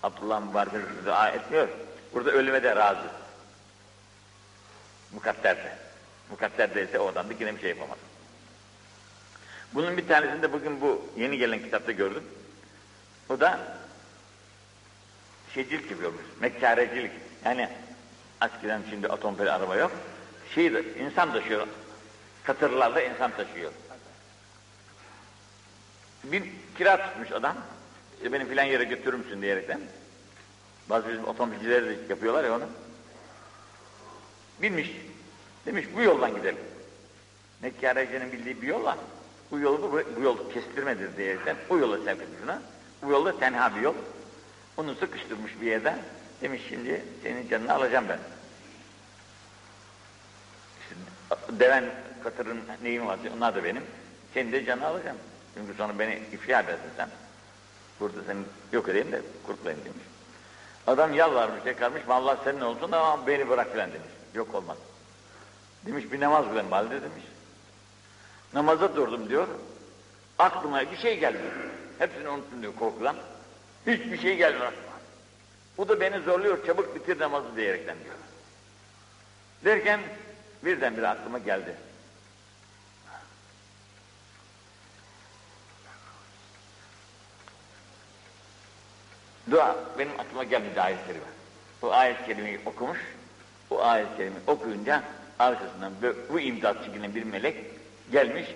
[0.04, 1.67] Abdullah Mübarek dua etmiyor.
[2.13, 3.08] Burada ölüme de razı.
[5.13, 5.78] Mukadder de.
[6.30, 7.97] Mukadder değilse o adam da yine bir şey yapamaz.
[9.74, 12.24] Bunun bir tanesini de bugün bu yeni gelen kitapta gördüm.
[13.30, 13.60] O da
[15.54, 17.12] şeycilik yapıyormuş, mekkarecilik.
[17.46, 17.70] Yani
[18.46, 19.92] eskiden şimdi otomobil araba yok.
[20.56, 20.66] Şey
[21.00, 21.68] insan taşıyor.
[22.44, 23.72] Katırlarla insan taşıyor.
[26.24, 26.44] Bir
[26.78, 27.58] kira tutmuş adam.
[28.18, 29.82] İşte beni filan yere götürür müsün diyerekten.
[30.90, 32.66] Bazı bizim otomobilciler de yapıyorlar ya onu.
[34.62, 34.92] Bilmiş.
[35.66, 36.62] Demiş bu yoldan gidelim.
[37.62, 38.98] Mekkareci'nin bildiği bir yol var.
[39.52, 42.56] Bu yolu bu, bu yol kestirmedir diyerekten o yola sevk etmiş.
[43.02, 43.96] Bu yolda tenha bir yol.
[44.78, 46.00] Onu sıkıştırmış bir yerden.
[46.42, 48.20] Demiş şimdi senin canını alacağım ben.
[50.82, 50.96] İşte,
[51.60, 51.86] deven
[52.24, 53.84] katırın neyim varsa onlar da benim.
[54.34, 55.18] Senin de canını alacağım.
[55.54, 57.10] Çünkü sonra beni ifşa edersin sen.
[58.00, 58.40] Burada seni
[58.72, 60.06] yok edeyim de kurtulayım demiş.
[60.88, 64.10] Adam yalvarmış, yakarmış, vallahi senin olsun ama beni bırak filan demiş.
[64.34, 64.78] Yok olmaz.
[65.86, 67.24] Demiş bir namaz kılayım valide demiş.
[68.58, 69.48] Namaza durdum diyor.
[70.39, 71.54] Aklıma bir şey gelmiyor.
[72.00, 73.15] Hepsini unuttum diyor korkudan.
[73.88, 74.98] Hiçbir şey gelmiyor aklıma.
[75.78, 78.15] Bu da beni zorluyor çabuk bitir namazı diyerekten diyor.
[79.65, 80.00] Derken
[80.65, 81.76] birdenbire aklıma geldi.
[89.52, 91.26] Dua benim aklıma gelmedi ayet kerime.
[91.82, 93.00] Bu ayet kerimeyi okumuş.
[93.70, 95.04] Bu ayet kerimeyi okuyunca
[95.39, 95.93] arkasından
[96.30, 97.78] bu imdat çekilen bir melek
[98.12, 98.48] gelmiş.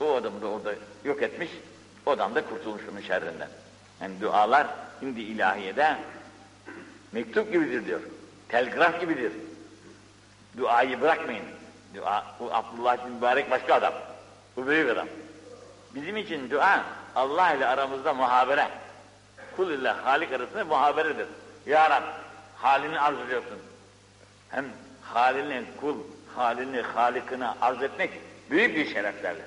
[0.00, 1.50] O adamı da orada yok etmiş.
[2.06, 3.48] O adam da kurtulmuş onun şerrinden.
[4.00, 4.66] Yani dualar
[5.00, 5.96] şimdi ilahiyede
[7.12, 8.00] mektup gibidir diyor.
[8.48, 9.32] Telgraf gibidir.
[10.58, 11.44] Duayı bırakmayın.
[11.94, 13.94] Dua, bu Abdullah bin Mübarek başka adam.
[14.56, 15.06] Bu büyük adam.
[15.94, 16.84] Bizim için dua
[17.16, 18.68] Allah ile aramızda muhabere.
[19.56, 21.26] Kul ile Halik arasında muhaberedir.
[21.66, 22.02] Ya Rab
[22.56, 23.58] halini arz ediyorsun.
[24.48, 24.64] Hem
[25.02, 25.96] halini kul,
[26.36, 28.10] halini Halik'ine arz etmek
[28.50, 29.44] büyük bir şereflerdir.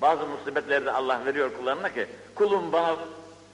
[0.00, 2.96] Bazı musibetlerde Allah veriyor kullarına ki kulum bana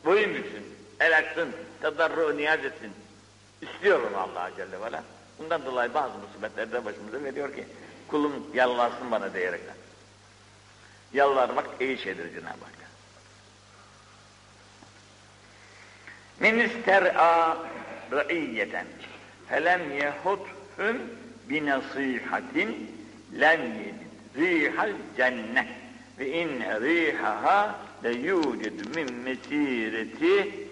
[0.04, 0.64] boyun büksün,
[1.00, 1.48] el açsın,
[1.80, 2.92] tadarru niyaz etsin.
[3.60, 5.00] İstiyorum Allah Celle ve
[5.38, 7.64] Bundan dolayı bazı musibetlerde başımıza veriyor ki
[8.08, 9.74] kulum yalvarsın bana diyerekten.
[11.12, 12.80] Yalvarmak iyi şeydir Cenab-ı Hak.
[16.40, 17.58] Men ister'a
[18.12, 18.86] ra'iyyeten
[19.48, 20.96] felem yehuthum
[21.48, 22.96] binasihatin
[23.40, 25.68] lem yedid rihal cennet
[26.18, 30.68] ve in rihaha le yucid min mesireti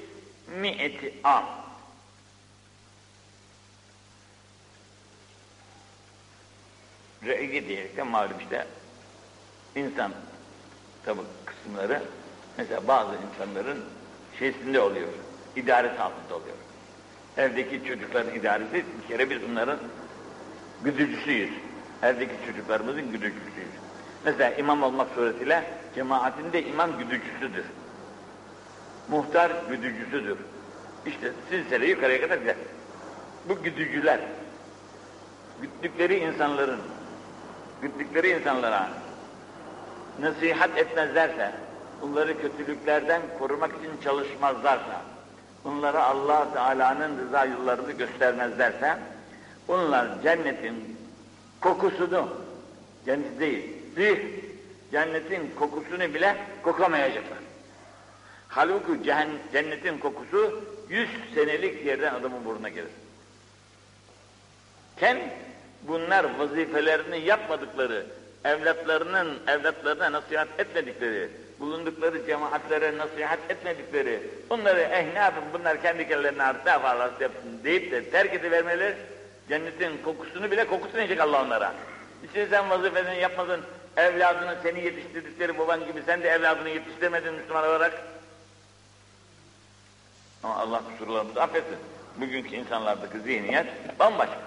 [0.60, 1.44] mi'eti am.
[7.26, 8.66] Re'yi diyerekten malum işte
[9.76, 10.12] insan
[11.04, 12.02] tabi kısımları
[12.58, 13.84] mesela bazı insanların
[14.38, 15.08] şeysinde oluyor,
[15.56, 16.56] idaresi altında oluyor.
[17.36, 19.78] Evdeki çocukların idaresi bir kere biz bunların
[20.84, 21.50] güdücüsüyüz.
[22.02, 23.68] Evdeki çocuklarımızın güdücüsüyüz.
[24.24, 27.64] Mesela imam olmak suretiyle cemaatinde imam güdücüsüdür.
[29.08, 30.38] Muhtar güdücüsüdür.
[31.06, 32.56] İşte silsile yukarıya kadar gider.
[33.48, 34.20] Bu güdücüler,
[35.62, 36.80] güttükleri insanların,
[37.82, 38.88] güttükleri insanlara
[40.20, 41.52] nasihat etmezlerse,
[42.02, 45.02] bunları kötülüklerden korumak için çalışmazlarsa,
[45.64, 48.98] bunlara allah Teala'nın rıza yollarını göstermezlerse,
[49.68, 50.97] bunlar cennetin
[51.60, 52.28] kokusunu,
[53.06, 53.62] cennet değil,
[53.96, 54.18] rih,
[54.92, 57.38] cennetin kokusunu bile kokamayacaklar.
[58.48, 59.04] Halbuki
[59.52, 62.90] cennetin kokusu yüz senelik yerden adamın burnuna gelir.
[64.96, 65.18] Ken
[65.82, 68.06] bunlar vazifelerini yapmadıkları,
[68.44, 71.28] evlatlarının evlatlarına nasihat etmedikleri,
[71.60, 77.60] bulundukları cemaatlere nasihat etmedikleri, bunları eh ne yapın bunlar kendi kendilerine artık ne yaparlarsa yapsın
[77.64, 78.96] deyip de terk edivermeleri,
[79.48, 81.74] cennetin kokusunu bile kokuslayacak Allah onlara.
[82.24, 83.64] İşte sen vazifeni yapmadın,
[83.96, 88.02] evladını seni yetiştirdikleri baban gibi sen de evladını yetiştirmedin Müslüman olarak.
[90.42, 91.78] Ama Allah kusurlarımızı affetsin.
[92.16, 93.66] Bugünkü insanlardaki zihniyet
[93.98, 94.40] bambaşka.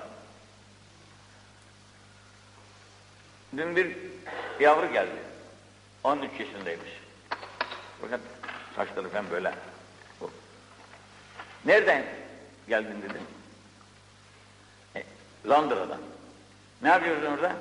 [3.57, 3.97] Dün bir
[4.59, 5.21] yavru geldi.
[6.03, 6.89] 13 yaşındaymış.
[8.01, 8.19] Fakat
[8.75, 9.53] saçları falan böyle.
[11.65, 12.05] Nereden
[12.67, 13.21] geldin dedim.
[15.49, 16.01] Londra'dan.
[16.81, 17.55] Ne yapıyorsun orada?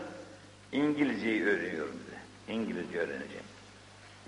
[0.73, 2.21] İngilizceyi öğreniyorum dedi.
[2.49, 3.45] İngilizce öğreneceğim.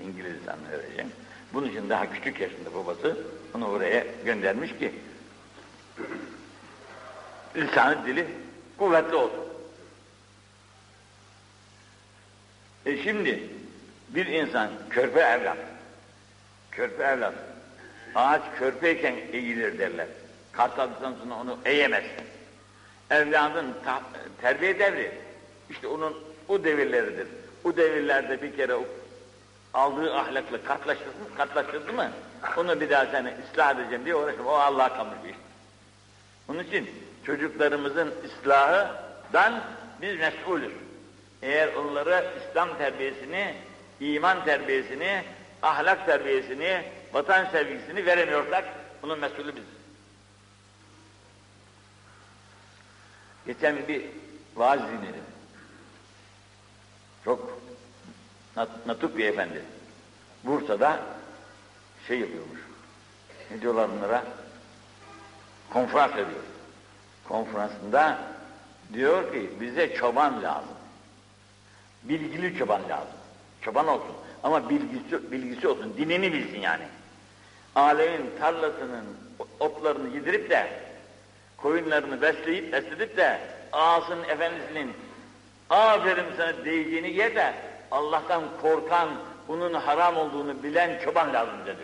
[0.03, 1.13] İngilizce öğreneceğim.
[1.53, 3.17] Bunun için daha küçük yaşında babası
[3.55, 4.93] onu oraya göndermiş ki
[7.57, 8.27] lisanı dili
[8.79, 9.45] kuvvetli olsun.
[12.87, 13.49] E şimdi
[14.09, 15.59] bir insan körpe evlat,
[16.71, 17.35] körpe evlat,
[18.15, 20.07] ağaç körpeyken eğilir derler.
[20.53, 22.25] Kartladıktan sonra onu eğemezsin.
[23.13, 23.75] Evladın
[24.41, 25.13] terbiye devri,
[25.71, 27.27] işte onun o devirleridir.
[27.65, 28.75] O devirlerde bir kere
[29.75, 32.11] aldığı ahlakla katlaştırdı, katlaştırdı mı,
[32.57, 34.45] onu bir daha seni ıslah edeceğim diye uğraşıyor.
[34.45, 35.37] O Allah'a kalmış bir iş.
[36.49, 36.91] Onun için
[37.27, 39.61] çocuklarımızın ıslahından
[40.03, 40.73] biz mesulüz.
[41.43, 43.55] Eğer onlara İslam terbiyesini,
[44.01, 45.23] iman terbiyesini,
[45.63, 48.65] ahlak terbiyesini, vatan sevgisini veremiyorsak
[49.03, 49.82] bunun mesulü biziz.
[53.47, 54.05] Geçen bir
[54.57, 55.25] vaaz dinledim.
[57.25, 57.61] Çok
[58.57, 59.63] nat natuk bir efendi.
[60.45, 61.01] Bursa'da
[62.09, 62.61] şey yapıyormuş.
[63.51, 64.25] Ne diyorlar bunlara?
[65.71, 66.43] Konferans ediyor.
[67.29, 68.19] Konferansında
[68.93, 70.77] diyor ki bize çoban lazım.
[72.03, 73.17] Bilgili çoban lazım.
[73.63, 74.17] Çoban olsun.
[74.43, 75.95] Ama bilgisi, bilgisi olsun.
[75.99, 76.85] Dinini bilsin yani.
[77.75, 79.05] Alemin tarlasının
[79.61, 80.82] otlarını yedirip de
[81.63, 83.39] koyunlarını besleyip besledip de
[83.73, 84.93] ağasının efendisinin
[85.71, 87.55] aferin sana diyeceğini yer de
[87.91, 89.09] Allah'tan korkan,
[89.49, 91.77] bunun haram olduğunu bilen çoban lazım diyor.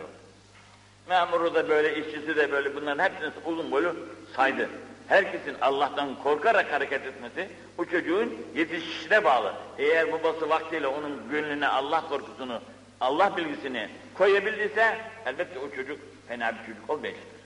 [1.09, 3.97] Memuru da böyle, işçisi de böyle bunların hepsini uzun boyu
[4.37, 4.69] saydı.
[5.09, 9.53] Herkesin Allah'tan korkarak hareket etmesi bu çocuğun yetişişine bağlı.
[9.79, 12.61] Eğer babası vaktiyle onun gönlüne Allah korkusunu,
[13.01, 17.38] Allah bilgisini koyabildiyse elbette o çocuk fena bir çocuk olmayacaktır.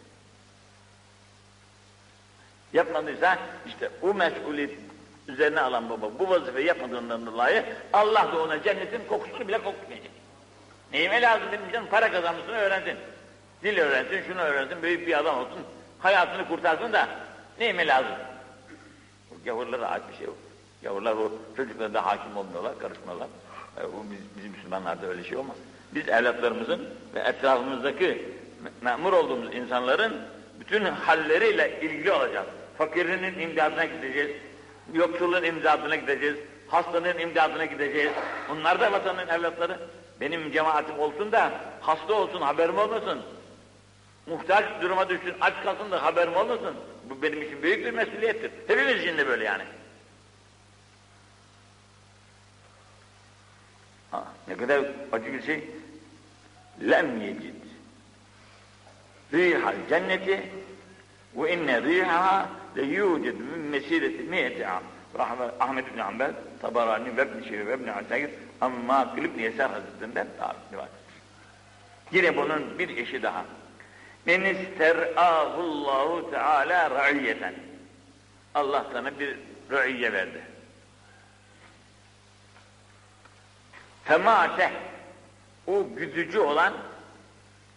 [2.73, 4.71] Yapmadıysa işte o mesuliyet
[5.29, 10.11] üzerine alan baba bu vazifeyi yapmadığından dolayı Allah da ona cennetin kokusunu bile kokutmayacak.
[10.93, 11.89] Neyime lazım benim canım?
[11.91, 12.97] Para kazanmasını öğrensin.
[13.63, 15.59] Dil öğrensin, şunu öğrensin, büyük bir adam olsun.
[15.99, 17.09] Hayatını kurtarsın da
[17.59, 18.13] neyime lazım?
[19.31, 20.37] O gavurlara ait bir şey yok.
[20.83, 23.29] Gavurlar o çocuklara da hakim olmuyorlar, karışmıyorlar.
[23.81, 25.57] E, o biz, bizim Müslümanlarda öyle şey olmaz.
[25.95, 28.29] Biz evlatlarımızın ve etrafımızdaki
[28.81, 30.17] memur olduğumuz insanların
[30.61, 32.47] bütün halleriyle ilgili olacağız.
[32.83, 34.31] Fakirinin imdadına gideceğiz,
[34.93, 36.37] yoksulun imdadına gideceğiz,
[36.69, 38.13] hastanın imdadına gideceğiz.
[38.51, 39.79] Onlar da vatanın evlatları.
[40.21, 43.23] Benim cemaatim olsun da hasta olsun haberim olmasın.
[44.27, 46.75] Muhtaç duruma düşsün, aç kalsın da haberim olmasın.
[47.11, 48.51] Bu benim için büyük bir mesuliyettir.
[48.67, 49.65] Hepimiz için de böyle yani.
[54.11, 55.71] Ha, ne kadar acı bir şey.
[56.91, 57.55] Lem yecid.
[59.33, 60.53] Rihal cenneti
[61.37, 64.83] ve inne rihaha le yucid min mesireti mi'eti am.
[65.61, 66.33] Ahmet bin Hanbel,
[66.63, 68.31] Tabarani ve İbn Şehir ve İbn Asakir
[68.61, 70.27] ama Kılıp Yesar Hazretlerinden
[70.73, 70.89] var.
[72.13, 73.45] Yine bunun bir eşi daha.
[74.27, 77.55] Men ister'ahullahu teala ra'iyeten.
[78.55, 79.39] Allah sana bir
[79.71, 80.43] ra'iyye verdi.
[84.05, 84.73] Femate
[85.67, 86.73] o güdücü olan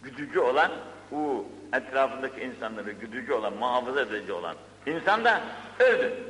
[0.02, 0.72] güdücü olan
[1.12, 4.56] o etrafındaki insanları güdücü olan, muhafaza edici olan
[4.86, 5.40] insan da
[5.78, 6.26] öldü.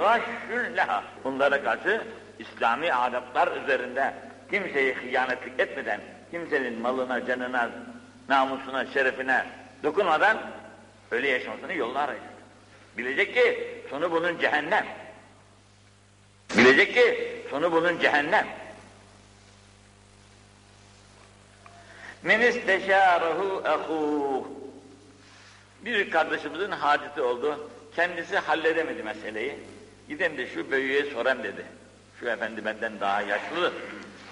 [0.00, 1.04] Gaşşün leha.
[1.24, 2.02] Bunlara karşı
[2.38, 4.14] İslami adaplar üzerinde
[4.50, 7.70] kimseye hıyanetlik etmeden, kimsenin malına, canına,
[8.28, 9.46] namusuna, şerefine
[9.82, 10.38] dokunmadan
[11.10, 12.32] öyle yaşamasını yolunu arayacak.
[12.98, 14.86] Bilecek ki sonu bunun cehennem.
[16.56, 18.46] Bilecek ki sonu bunun cehennem.
[22.22, 24.61] Men isteşârehu ehûh.
[25.84, 27.70] Bir kardeşimizin haceti oldu.
[27.96, 29.58] Kendisi halledemedi meseleyi.
[30.08, 31.66] Gidem de şu büyüğe soram dedi.
[32.20, 33.72] Şu efendi benden daha yaşlı,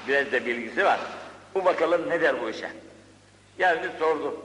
[0.09, 1.01] biraz da bilgisi var.
[1.55, 2.71] Bu bakalım ne der bu işe.
[3.59, 4.41] Geldi sordu.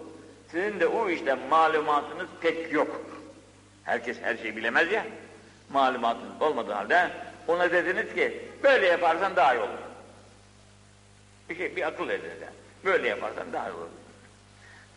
[0.51, 3.01] Sizin de o işte malumatınız pek yok.
[3.83, 5.05] Herkes her şeyi bilemez ya.
[5.69, 7.09] Malumatınız olmadığı halde
[7.47, 9.69] ona dediniz ki böyle yaparsan daha iyi olur.
[11.49, 12.53] Bir şey, bir akıl ediniz yani.
[12.85, 13.87] Böyle yaparsan daha iyi olur.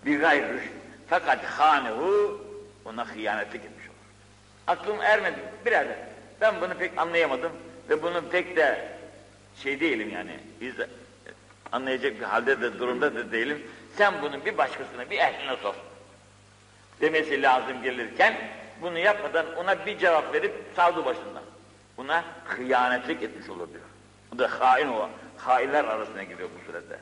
[0.06, 0.60] Bir gayrı
[1.10, 2.40] fakat hanehu
[2.84, 3.96] ona hıyanetlik etmiş olur.
[4.66, 5.96] Aklım ermedi birader.
[6.40, 7.52] Ben bunu pek anlayamadım
[7.88, 8.88] ve bunun pek de
[9.62, 10.40] şey değilim yani.
[10.60, 10.74] Biz
[11.72, 13.66] anlayacak bir halde de durumda da değilim.
[13.96, 15.74] Sen bunu bir başkasına, bir ehline sor.
[17.00, 18.34] Demesi lazım gelirken
[18.82, 21.42] bunu yapmadan ona bir cevap verip savdu başından.
[21.96, 23.84] Buna hıyanetlik etmiş olur diyor.
[24.32, 25.08] Bu da hain o.
[25.36, 26.98] Hainler arasına giriyor bu sürede.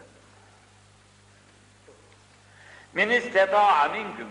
[2.96, 4.28] Men isteta'a minkum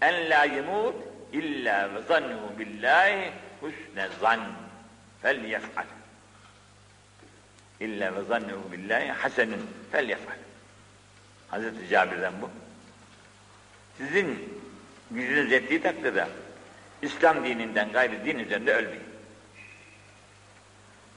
[0.00, 0.94] en la yemut
[1.32, 4.40] illa ve zannuhu billahi husne zan
[5.22, 5.84] fel yef'al.
[7.80, 10.36] İlla ve zannuhu billahi hasenun fel yef'al.
[11.48, 12.50] Hazreti Cabir'den bu.
[13.98, 14.58] Sizin
[15.10, 16.28] gücünüz yettiği takdirde
[17.02, 19.04] İslam dininden gayrı din üzerinde ölmeyin.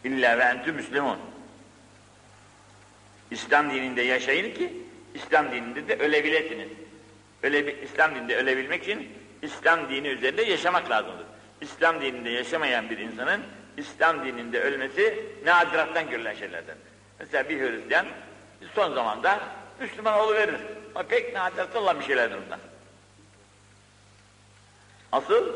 [0.03, 1.19] İlla ve entü müslümun.
[3.31, 4.73] İslam dininde yaşayın ki
[5.15, 6.86] İslam dininde de ölebilirsiniz.
[7.43, 9.09] Öle, İslam dininde ölebilmek için
[9.41, 11.25] İslam dini üzerinde yaşamak lazımdır.
[11.61, 13.41] İslam dininde yaşamayan bir insanın
[13.77, 16.77] İslam dininde ölmesi nadirattan görülen şeylerden.
[17.19, 18.05] Mesela bir Hristiyan
[18.75, 19.39] son zamanda
[19.81, 20.55] Müslüman oluverir.
[20.95, 22.59] Ama pek nadirattan olan bir şeylerdir bunlar.
[25.11, 25.53] Asıl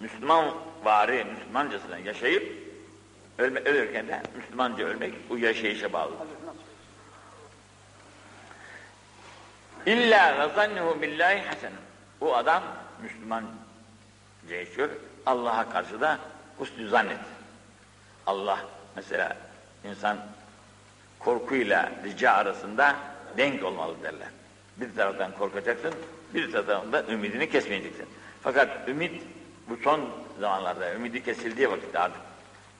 [0.00, 2.52] Müslüman vari, Müslümancasına yaşayıp
[3.38, 6.12] ölme, ölürken de Müslümanca ölmek bu yaşayışa bağlı.
[9.86, 11.72] İlla ve zannuhu billahi hasen.
[12.20, 12.62] Bu adam
[13.02, 13.44] Müslüman
[14.48, 14.88] yaşıyor.
[15.26, 16.18] Allah'a karşı da
[16.58, 17.18] husnü zannet.
[18.26, 18.58] Allah
[18.96, 19.36] mesela
[19.84, 20.18] insan
[21.18, 22.96] korkuyla rica arasında
[23.36, 24.28] denk olmalı derler.
[24.76, 25.94] Bir taraftan korkacaksın,
[26.34, 28.06] bir taraftan da ümidini kesmeyeceksin.
[28.42, 29.22] Fakat ümit
[29.68, 30.00] bu son
[30.40, 32.20] zamanlarda ümidi kesildiği vakitte artık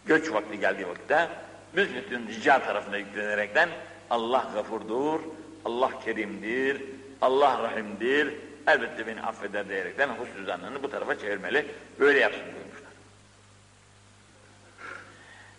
[0.06, 1.28] göç vakti geldiği vakitte
[1.76, 3.68] büsbütün rica tarafına yüklenerekten
[4.10, 5.20] Allah gafurdur,
[5.64, 6.82] Allah kerimdir,
[7.22, 8.34] Allah rahimdir,
[8.66, 11.66] elbette beni affeder diyerekten husnü bu tarafa çevirmeli.
[12.00, 12.90] Böyle yapsın buyurmuşlar.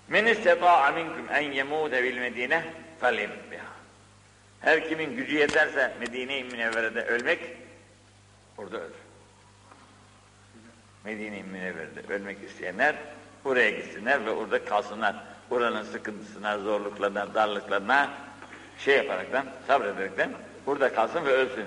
[0.07, 2.63] Men isteta'a minkum en yemude bil medine
[3.01, 3.67] felyemut biha.
[4.61, 7.39] Her kimin gücü yeterse Medine-i Münevvere'de ölmek,
[8.57, 8.93] orada ölür.
[11.03, 12.95] Medine-i Münevvere'de ölmek isteyenler
[13.45, 15.15] oraya gitsinler ve orada kalsınlar.
[15.51, 18.09] Oranın sıkıntısına, zorluklarına, darlıklarına
[18.79, 20.31] şey yaparaktan, sabrederekten
[20.67, 21.65] burada kalsın ve ölsün.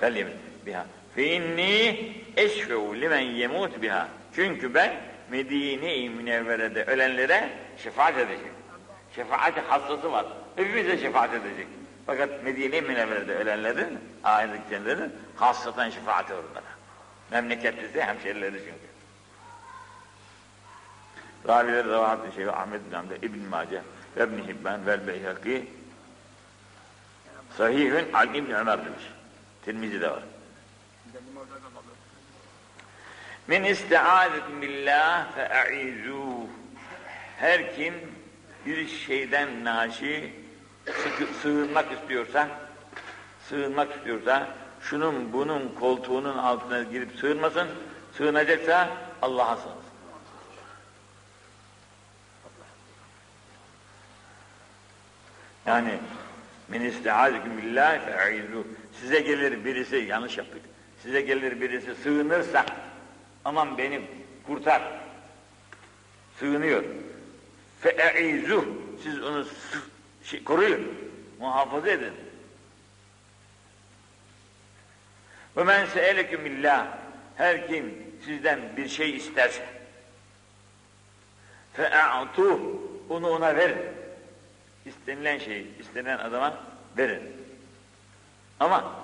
[0.00, 0.34] Felyemut
[0.66, 0.86] biha.
[1.14, 4.08] Fe inni eşfe'u limen yemut biha.
[4.34, 4.94] Çünkü ben
[5.30, 8.52] Medine-i Münevvere'de ölenlere şefaat edecek.
[9.16, 10.26] Şefaat hassası var.
[10.56, 11.66] Hepimize şefaat edecek.
[12.06, 16.72] Fakat Medine-i Münevvere'de ölenlerin, ahiretçilerin hassaten şefaati var onlara.
[17.30, 18.92] Memleketlisi, hemşerileri çünkü.
[21.48, 23.82] Ravileri Revahat-ı Şeyh Ahmet bin Hamdi, İbn-i Mace,
[24.16, 25.66] ve İbn-i Hibban, vel Beyhaki,
[27.56, 29.02] Sahihün Al İbn Ömer demiş.
[29.64, 30.22] Tirmizi'de var.
[33.46, 36.46] Min isti'azetin billah fe'a'izuh.
[37.36, 37.94] Her kim
[38.66, 40.32] bir şeyden naşi
[41.42, 42.48] sığınmak istiyorsa,
[43.48, 44.48] sığınmak istiyorsa,
[44.80, 47.68] şunun bunun koltuğunun altına girip sığınmasın,
[48.16, 48.88] sığınacaksa
[49.22, 49.82] Allah'a sığınsın.
[55.66, 55.98] Yani
[56.72, 58.66] min isti'azekum billahi fe'izu.
[59.00, 60.62] Size gelir birisi yanlış yaptık.
[61.02, 62.66] Size gelir birisi sığınırsa
[63.44, 64.02] aman beni
[64.46, 64.82] kurtar.
[66.38, 66.84] Sığınıyor.
[67.80, 68.64] Fe'izu.
[69.02, 69.46] Siz onu
[70.24, 70.94] şey, koruyun.
[71.40, 72.12] Muhafaza edin.
[75.56, 76.86] Ve men se'eleküm billah.
[77.36, 77.94] Her kim
[78.24, 79.66] sizden bir şey isterse
[81.72, 82.60] fe'a'tuh.
[83.10, 84.01] Onu ona verin.
[84.86, 86.54] İstenilen şeyi istenen adama
[86.98, 87.22] verin.
[88.60, 88.94] Ama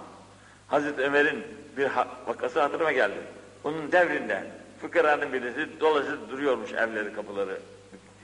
[0.69, 1.45] Hazreti Ömer'in
[1.77, 1.91] bir
[2.27, 3.19] vakası hatırıma geldi.
[3.65, 4.45] Onun devrinde
[4.81, 7.61] fıkıranın birisi dolaşıp duruyormuş evleri kapıları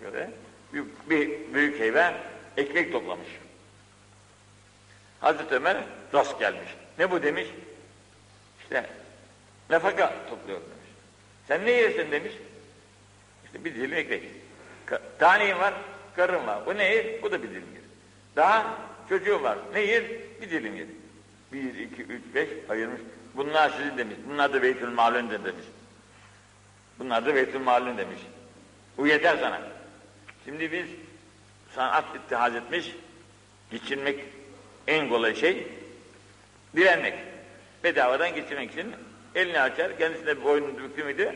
[0.03, 0.31] şöyle.
[0.73, 2.15] Bir, bir büyük eve
[2.57, 3.29] ekmek toplamış.
[5.21, 5.77] Hazreti Ömer
[6.15, 6.75] rast gelmiş.
[6.99, 7.47] Ne bu demiş?
[8.63, 8.87] İşte
[9.71, 10.91] nafaka topluyorum demiş.
[11.49, 12.33] Sen ne yersin demiş.
[13.45, 14.23] İşte bir dilim ekmek.
[14.87, 15.75] Ka taneyin var,
[16.17, 16.67] karın var.
[16.67, 17.23] Bu ne yer?
[17.23, 17.83] Bu da bir dilim yer.
[18.37, 18.77] Daha
[19.09, 19.59] çocuğu var.
[19.73, 20.05] Ne yer?
[20.41, 20.87] Bir dilim yer.
[21.53, 23.01] Bir, iki, üç, beş ayırmış.
[23.35, 24.17] Bunlar sizin demiş.
[24.29, 25.65] Bunlar da Beytül Malun'dur demiş.
[26.99, 28.21] Bunlar da Beytül Malun demiş.
[28.99, 29.61] Bu yeter sana.
[30.45, 30.87] Şimdi biz
[31.75, 32.97] sanat ittihaz etmiş,
[33.71, 34.21] geçinmek
[34.87, 35.67] en kolay şey
[36.77, 37.15] direnmek.
[37.85, 38.93] Bedavadan geçirmek için
[39.35, 41.35] elini açar, kendisine bir boynunu büktü müydü,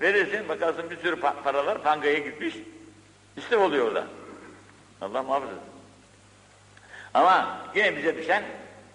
[0.00, 2.54] verirsin, bakarsın bir sürü pa paralar pangaya gitmiş,
[3.36, 4.06] istif oluyor orada.
[5.00, 5.52] Allah muhafaza
[7.14, 8.44] Ama yine bize düşen,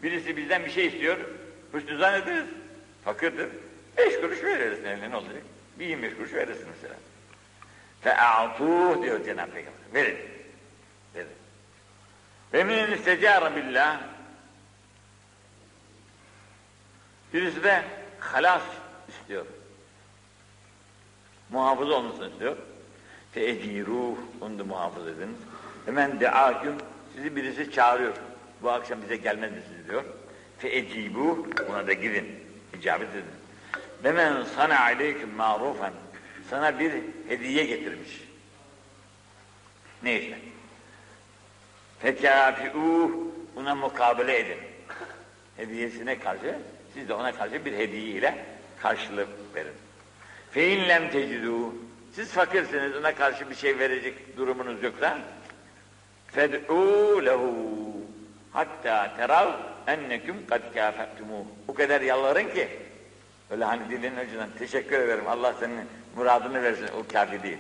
[0.03, 1.17] birisi bizden bir şey istiyor,
[1.73, 2.45] hüsnü zannederiz,
[3.05, 3.49] fakirdir,
[3.97, 5.43] beş kuruş veririz eline ne olacak?
[5.79, 6.95] Bir yirmi kuruş verirsin mesela.
[8.01, 9.79] Fe'atuh diyor Cenab-ı Peygamber.
[9.93, 10.17] Verin.
[11.15, 11.27] Verin.
[12.53, 14.01] Ve min istecâre billah
[17.33, 17.83] Birisi de
[18.19, 18.61] halas
[19.09, 19.45] istiyor.
[21.49, 22.57] Muhafız olmasını istiyor.
[23.31, 25.37] Fe'eciruh, onu da muhafız ediniz.
[25.85, 26.75] Hemen deaküm,
[27.15, 28.13] sizi birisi çağırıyor.
[28.61, 30.03] Bu akşam bize gelmez misiniz diyor.
[30.59, 31.37] Fe'ecibuh,
[31.69, 32.25] buna da gidin.
[32.79, 33.23] İcabet edin.
[34.03, 35.93] Hemen sana aleyküm marufen,
[36.49, 36.91] sana bir
[37.27, 38.21] hediye getirmiş.
[40.03, 40.37] Ne işte?
[41.99, 43.11] Fekâfi'ûh,
[43.55, 44.57] buna mukabele edin.
[45.57, 46.59] Hediyesine karşı
[46.93, 48.45] siz de ona karşı bir hediye ile
[48.81, 49.73] karşılık verin.
[50.51, 51.69] Fein lem tecidû.
[52.15, 55.19] Siz fakirsiniz, ona karşı bir şey verecek durumunuz yoksa
[56.35, 57.53] fed'û lehu
[58.51, 59.51] hatta terav
[59.87, 61.45] enneküm kad kâfettumuh.
[61.67, 62.67] O kadar yalvarın ki
[63.49, 67.57] öyle hani dilinin ucundan teşekkür ederim Allah senin muradını versin o kafi değil.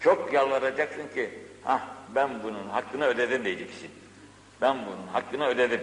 [0.00, 1.30] Çok yalvaracaksın ki
[1.66, 1.80] ah
[2.14, 3.90] ben bunun hakkını ödedim diyeceksin.
[4.60, 5.80] Ben bunun hakkını ödedim.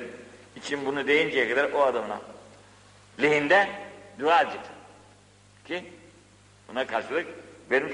[0.55, 2.21] İçin bunu deyinceye kadar o adamına
[3.21, 3.69] lehinde
[4.19, 4.61] dua edecek.
[5.67, 5.83] Ki
[6.67, 7.27] buna karşılık
[7.71, 7.93] vermiş.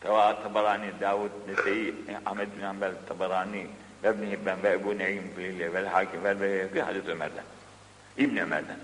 [0.00, 1.94] Teva Tabarani, Davud, Nese'yi,
[2.26, 3.66] Ahmet bin Hanbel, Tabarani,
[4.02, 7.44] ve İbn Hibben ve Ebu Ne'im Filiyle vel Hakim vel Beyhekî Hazreti Ömer'den.
[8.16, 8.78] İbn Ömer'den.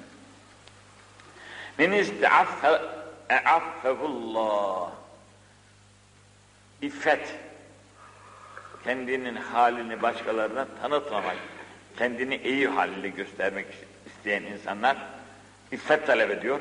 [1.78, 2.80] Men isti'affe
[3.28, 4.90] e'affehullah.
[6.82, 7.34] İffet.
[8.84, 11.36] Kendinin halini başkalarına tanıtmamak,
[11.98, 13.66] kendini iyi halde göstermek
[14.06, 14.96] isteyen insanlar
[15.72, 16.60] iffet talep ediyor.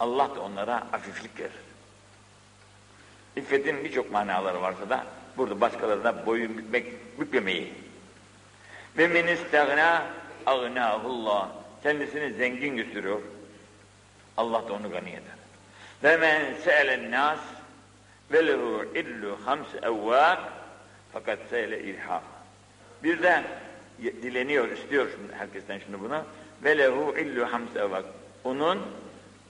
[0.00, 1.67] Allah da onlara afiflik verir.
[3.38, 6.86] İffetin birçok manaları varsa da burada başkalarına boyun bükmek,
[7.20, 7.72] bükmemeyi.
[8.98, 10.02] Ve men istagna
[10.46, 11.48] agnahullah.
[11.82, 13.20] Kendisini zengin gösteriyor.
[14.36, 15.38] Allah da onu gani eder.
[16.04, 17.38] Ve men se'elen nas
[18.32, 20.38] ve lehu illu hams evvâk
[21.12, 22.22] fakat se'le ilham.
[23.02, 23.42] Bir de
[24.02, 26.22] dileniyor, istiyor şimdi herkesten şimdi bunu.
[26.64, 28.04] Ve lehu illu hams evvâk.
[28.44, 28.82] Onun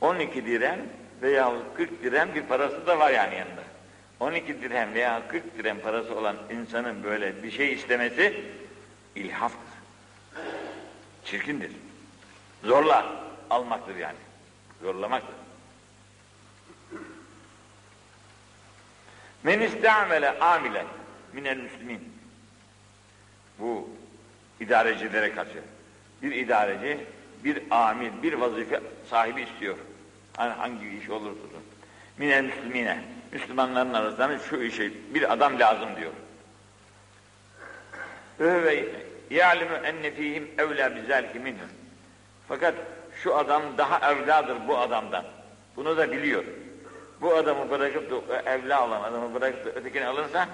[0.01, 0.81] 12 dirhem
[1.23, 3.68] veya 40 dirhem bir parası da var yani yanında.
[4.21, 8.45] 12 dirhem veya 40 dirhem parası olan insanın böyle bir şey istemesi
[9.17, 9.61] ilhaftır.
[11.25, 11.73] Çirkindir.
[12.65, 14.19] Zorla almaktır yani.
[14.83, 15.35] Zorlamaktır.
[19.43, 20.87] Men istamele amilen
[21.33, 22.13] minel müslimin.
[23.59, 23.91] Bu
[24.61, 25.63] idarecilere karşı.
[26.23, 27.07] Bir idareci,
[27.45, 29.77] bir amil, bir vazife sahibi istiyor.
[30.37, 31.63] Hani hangi iş olursa olsun.
[32.19, 33.05] Minel müslimine.
[33.33, 36.13] Müslümanların arasında şu işe bir adam lazım diyor.
[38.41, 38.85] Ve
[39.31, 41.69] ya'lemu enne fihim evlâ bizâlike minhum.
[42.49, 42.75] Fakat
[43.23, 45.25] şu adam daha evladır bu adamdan.
[45.77, 46.45] Bunu da biliyor.
[47.21, 50.49] Bu adamı bırakıp da evla olan adamı bırakıp da ötekini alırsa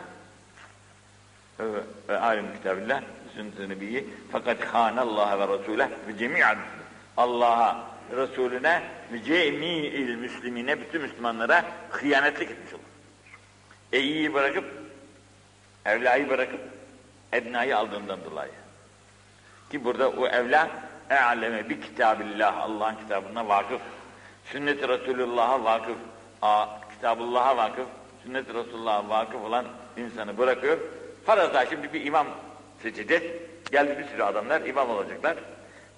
[2.09, 3.03] ve alim kitabillah
[3.35, 6.57] sünnet-i nebiyyi fakat hânallaha ve rasûleh ve cemi'an
[7.17, 8.83] Allah'a, Resulüne
[9.25, 12.83] cemi'il müslimine bütün Müslümanlara hıyanetlik etmiş olur.
[13.93, 14.65] Eyiyi bırakıp
[15.87, 16.61] evlayı bırakıp
[17.33, 18.53] ednayı aldığından dolayı.
[19.71, 20.71] Ki burada o evla
[21.11, 23.81] e'aleme bi kitabillah Allah'ın kitabına vakıf.
[24.45, 25.97] Sünnet-i Resulullah'a vakıf.
[26.43, 27.87] A, kitabullah'a vakıf.
[28.25, 30.79] Sünnet-i Resulullah'a vakıf olan insanı bırakıyor.
[31.27, 32.27] Farazda şimdi bir imam
[32.83, 33.23] seçeceğiz.
[33.73, 35.37] Geldi bir sürü adamlar imam olacaklar.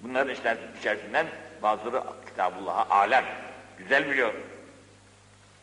[0.02, 0.34] Bunların
[0.80, 1.26] içerisinden
[1.62, 3.24] bazıları kitabullah'a alem.
[3.78, 4.32] Güzel biliyor.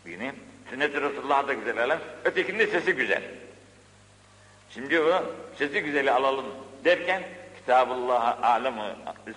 [0.06, 0.36] Yine
[0.70, 2.00] sünnet-i Resulullah'a da güzel alem.
[2.26, 3.24] Ötekinin de sesi güzel.
[4.70, 5.24] Şimdi o
[5.58, 6.46] sesi güzeli alalım
[6.86, 7.24] derken
[7.58, 8.84] Kitabullah'a alem o,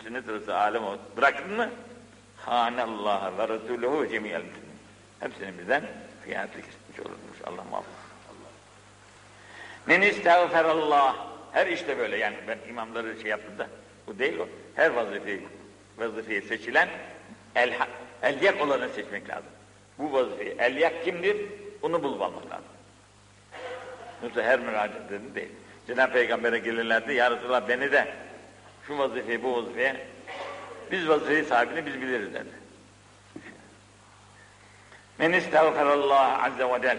[0.03, 0.83] sünnet Resulü alem.
[1.17, 1.71] Bıraktın mı?
[2.37, 4.43] Hânellaha ve Resuluhu cemiyel
[5.21, 5.83] Hepsini birden
[6.25, 7.39] hıyanete kesmiş olurmuş.
[7.47, 7.97] Allah muhafaza.
[9.87, 11.17] Men istağferallah.
[11.53, 13.67] Her işte böyle yani ben imamları şey yaptım da
[14.07, 14.49] bu değil o.
[14.75, 15.49] Her vazifeyi,
[15.99, 16.89] vazifeyi seçilen
[17.55, 17.75] el,
[18.23, 19.51] elyak olanı seçmek lazım.
[19.99, 21.37] Bu vazifeyi elyak kimdir?
[21.83, 22.67] Onu bulup almak lazım.
[24.23, 25.49] Yoksa her müracaatını değil.
[25.87, 27.15] Cenab-ı Peygamber'e gelirlerdi.
[27.15, 28.09] Ya Resulallah beni de
[28.87, 30.07] şu vazifeyi bu vazifeye
[30.93, 32.49] biz vazifeyi sahibini biz biliriz derdi.
[35.19, 36.99] Men istağferallah azze ve cel.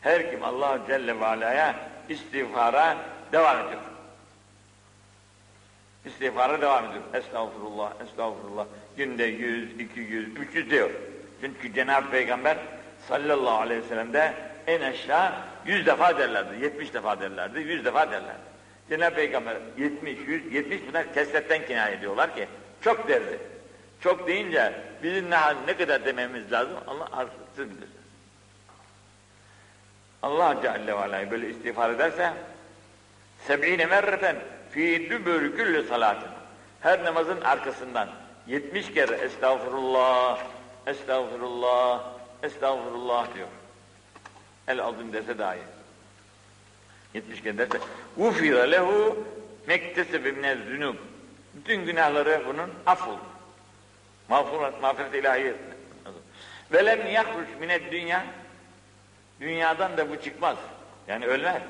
[0.00, 1.74] Her kim Allah Celle ve Ala'ya
[2.08, 2.96] istiğfara
[3.32, 3.80] devam ediyor.
[6.06, 7.02] İstiğfara devam ediyor.
[7.14, 8.66] Estağfurullah, estağfurullah.
[8.96, 10.90] Günde yüz, iki yüz, üç yüz diyor.
[11.40, 12.56] Çünkü Cenab-ı Peygamber
[13.08, 14.34] sallallahu aleyhi ve sellem
[14.66, 15.32] en aşağı
[15.66, 18.40] yüz defa derlerdi, yetmiş defa derlerdi, yüz defa derlerdi.
[18.88, 22.48] Cenab-ı Peygamber yetmiş, yüz, yetmiş bunlar kesretten kinaye ediyorlar ki
[22.80, 23.38] çok derdi.
[24.00, 27.88] Çok deyince bizim ne, ne kadar dememiz lazım Allah artık bilir.
[30.22, 32.32] Allah Celle ve Ala'yı böyle istiğfar ederse
[33.46, 34.36] seb'ine merreten
[34.76, 36.28] fi dübür küllü salatin
[36.80, 38.08] her namazın arkasından
[38.46, 40.38] 70 kere estağfurullah,
[40.86, 42.04] estağfurullah,
[42.42, 43.46] estağfurullah diyor.
[44.68, 45.58] El azim dese dahi.
[47.14, 47.78] 70 kere derse
[48.16, 49.26] ufira lehu
[49.66, 50.96] mektesebe minez zünub.
[51.54, 53.20] Bütün günahları bunun affoldu.
[54.28, 55.54] Mağfiret, mağfiret ilahiye.
[56.72, 58.24] Ve lem yahruç mined dünya
[59.40, 60.56] Dünyadan da bu çıkmaz.
[61.08, 61.62] Yani ölmez.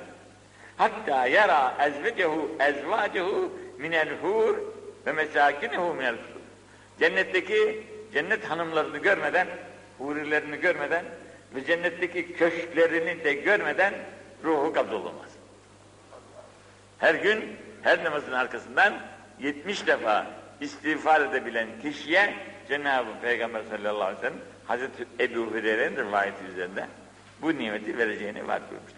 [0.77, 4.57] Hatta yara ezvecehu ezvacehu minel hur
[5.07, 6.41] ve mesakinehu minel hur.
[6.99, 9.49] Cennetteki cennet hanımlarını görmeden,
[9.99, 11.05] hurilerini görmeden
[11.55, 13.95] ve cennetteki köşklerini de görmeden
[14.45, 15.31] ruhu kabzolunmaz.
[16.99, 18.95] Her gün her namazın arkasından
[19.41, 20.27] 70 defa
[20.61, 22.35] istiğfar edebilen kişiye
[22.68, 26.87] Cenab-ı Peygamber sallallahu aleyhi ve sellem Hazreti Ebu Hureyre'nin rivayeti üzerinde
[27.43, 28.95] bu nimeti vereceğini vaat buyurmuşlar.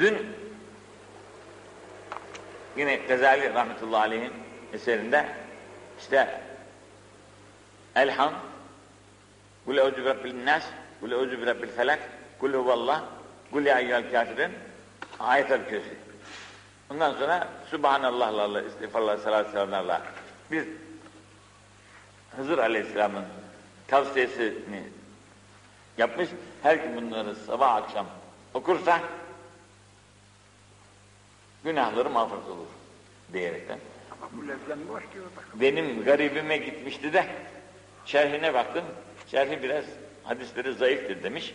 [0.00, 0.26] Dün
[2.76, 4.32] yine Gazali rahmetullahi aleyhin
[4.72, 5.26] eserinde
[5.98, 6.40] işte
[7.96, 8.34] Elham
[9.64, 10.64] Kul euzu bi rabbil nas,
[11.00, 11.98] kul euzu bi felak,
[12.40, 13.02] kul huvallah,
[13.52, 14.52] kul ya eyyuhel kafirin
[15.20, 15.94] ayet-el kürsi.
[16.90, 20.02] Ondan sonra Subhanallahlarla, istiğfarlar, salat selamlarla
[20.50, 20.64] biz
[22.36, 23.24] Hızır Aleyhisselam'ın
[23.88, 24.82] tavsiyesini
[25.98, 26.28] yapmış.
[26.62, 28.06] Her kim bunları sabah akşam
[28.54, 29.00] okursa
[31.64, 32.66] günahları mağfiret olur
[33.32, 33.78] diyerekten.
[35.54, 37.26] Benim garibime gitmişti de
[38.06, 38.84] şerhine baktım.
[39.26, 39.84] Şerhi biraz
[40.24, 41.54] hadisleri zayıftır demiş.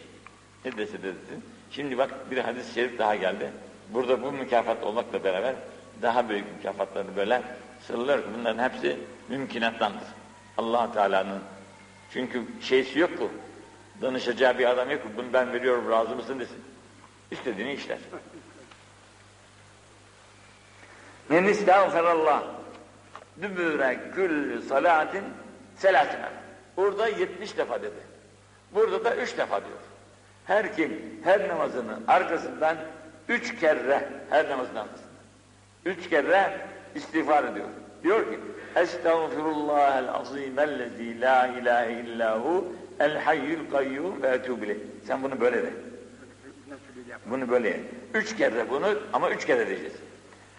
[0.66, 1.44] Ne dese de desin.
[1.72, 3.52] Şimdi bak bir hadis-i şerif daha geldi.
[3.90, 5.56] Burada bu mükafat olmakla beraber
[6.02, 7.42] daha büyük mükafatları böyle
[7.88, 8.22] sırlar.
[8.38, 9.00] Bunların hepsi
[9.30, 10.08] mümkünattandır.
[10.58, 11.40] allah Teala'nın
[12.14, 13.30] çünkü şeysi yok bu.
[14.02, 16.64] Danışacağı bir adam yok bunu ben veriyorum razı mısın desin.
[17.32, 17.98] İstediğini işler.
[21.30, 22.44] Men istağfirallah
[23.42, 25.24] dübüre küllü salatin
[25.76, 26.30] selasine.
[26.78, 28.16] Orada 70 defa dedi.
[28.74, 29.78] Burada da üç defa diyor.
[30.46, 32.78] Her kim her namazının arkasından
[33.30, 35.06] üç kere her namazın arkasından
[35.86, 36.58] üç kere
[36.96, 37.68] istiğfar ediyor.
[38.04, 38.40] Diyor ki
[38.76, 42.68] Estağfirullahel azimellezî la ilahe illahu
[43.00, 45.74] el hayyul kayyum ve etûbü Sen bunu böyle de.
[47.30, 47.80] Bunu böyle.
[48.14, 49.94] Üç kere bunu ama üç kere diyeceğiz.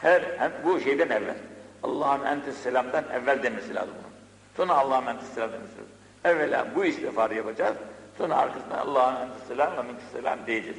[0.07, 1.35] Her hem bu şeyden evvel.
[1.83, 4.15] Allah'ım entes selamdan evvel demesi lazım bunun.
[4.57, 5.93] Sonra Allah'ım entes selam demesi lazım.
[6.25, 7.77] Evvela bu istiğfarı yapacağız.
[8.19, 10.79] Sonra arkasından Allah'ım entes selam ve minkis selam diyeceğiz.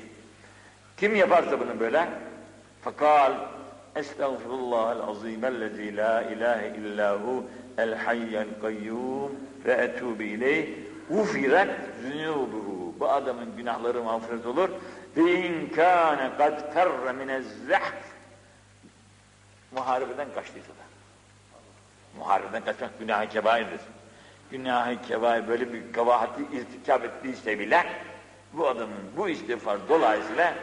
[0.97, 2.07] Kim yaparsa bunu böyle?
[2.82, 3.34] Fakal
[3.95, 7.43] Estağfirullahal azimellezî la ilahe illahu
[7.78, 9.32] el hayyel kayyum
[9.65, 10.67] ve etûbü ileyh
[11.09, 11.69] ufiret
[12.03, 12.99] zünûbuhu.
[12.99, 14.69] Bu adamın günahları mağfiret olur.
[15.17, 18.07] Ve in kâne kad ferre minezzehf
[19.72, 20.88] muharebeden kaçtıysa da.
[22.18, 23.80] Muharebeden kaçmak günah-ı kebairdir.
[24.51, 27.86] Günah-ı kebair böyle bir kabahati irtikap ettiyse bile
[28.53, 30.53] bu adamın bu istiğfar dolayısıyla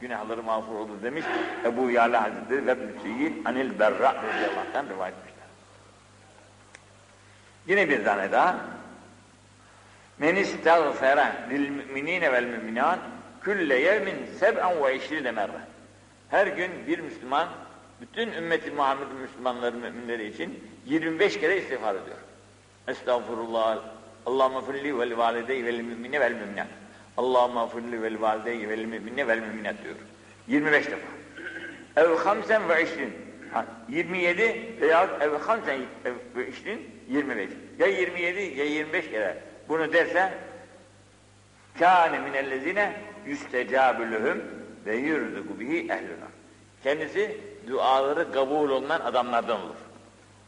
[0.00, 1.24] günahları mağfur olur demiş
[1.64, 5.46] Ebu Yala Hazretleri ve Müseyyid Anil Berra radıyallahu rivayet etmişler.
[7.66, 8.56] Yine bir tane daha.
[10.18, 12.98] Men istagfere lil müminine vel müminat
[13.42, 15.60] külle yevmin seb'en ve işrine merre.
[16.30, 17.48] Her gün bir Müslüman
[18.02, 22.16] bütün ümmeti Muhammed'in Müslümanları müminleri için 25 kere istiğfar ediyor.
[22.88, 23.78] Estağfurullah.
[24.26, 26.66] Allahümme filli vel validey vel mümine vel müminat.
[27.16, 29.94] Allahümme firli vel valideyhi vel müminne vel müminat diyor.
[30.48, 31.06] 25 defa.
[31.96, 33.12] Ev hamsen ve işrin.
[33.88, 35.80] 27 veya ev hamsen
[36.36, 37.50] ve işrin 25.
[37.78, 39.38] Ya 27 ya 25 kere
[39.68, 40.32] bunu derse
[41.78, 42.92] kâne minellezine
[43.26, 44.44] yüstecâbülühüm
[44.86, 46.28] ve yürüdükü bihi ehluna.
[46.82, 47.36] Kendisi
[47.68, 49.74] duaları kabul olunan adamlardan olur.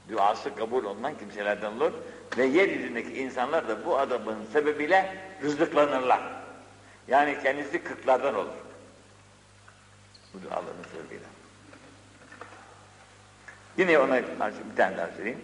[0.08, 1.92] Duası kabul olunan kimselerden olur.
[2.38, 6.20] Ve yeryüzündeki insanlar da bu adamın sebebiyle rızıklanırlar.
[7.08, 8.54] Yani kendisi kırklardan olur.
[10.34, 11.24] Bu duaların sebebiyle.
[13.76, 15.40] Yine ona bir tane daha söyleyeyim.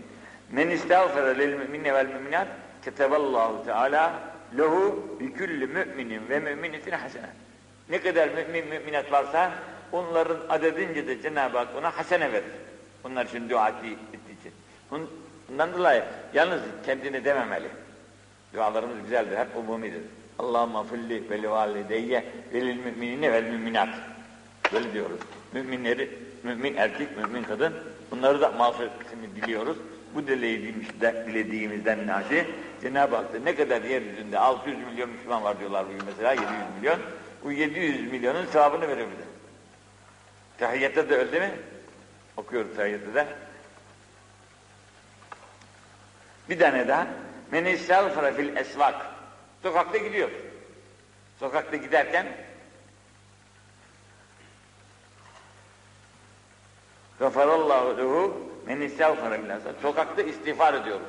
[0.51, 2.49] Men istağfara lil müminne vel müminat
[2.85, 4.21] keteballahu teala
[4.59, 7.31] lehu bi kulli müminin ve müminetin hasene.
[7.89, 9.53] Ne kadar mümin müminat varsa
[9.93, 12.53] onların adedince de Cenab-ı Hak ona hasene verir.
[13.05, 13.93] Onlar için dua ettiği
[14.41, 14.53] için.
[15.49, 17.69] Bundan dolayı yalnız kendini dememeli.
[18.55, 20.03] Dualarımız güzeldir, hep umumidir.
[20.39, 22.25] Allahümme filli ve li valideyye
[22.55, 23.89] ve lil müminine vel müminat.
[24.73, 25.19] Böyle diyoruz.
[25.53, 26.11] Müminleri,
[26.43, 27.75] mümin erkek, mümin kadın,
[28.11, 29.77] bunları da mağfiretini diliyoruz.
[30.15, 32.47] Bu dilediğimizden, dilediğimizden naşi
[32.83, 36.99] Cenab-ı Hak'ta ne kadar yeryüzünde 600 milyon Müslüman var diyorlar bugün mesela 700 milyon.
[37.45, 39.40] Bu 700 milyonun sevabını verir bize.
[40.61, 41.59] Tahiyyatta da öyle değil mi?
[42.37, 43.27] Okuyoruz tahiyyatta da.
[46.49, 47.07] Bir tane daha.
[47.51, 49.07] Men istağfara fil esvak.
[49.63, 50.31] Sokakta gidiyor.
[51.39, 52.27] Sokakta giderken
[57.19, 59.75] Gafarallahu lehu men esvak.
[59.83, 61.07] Sokakta istiğfar ediyoruz.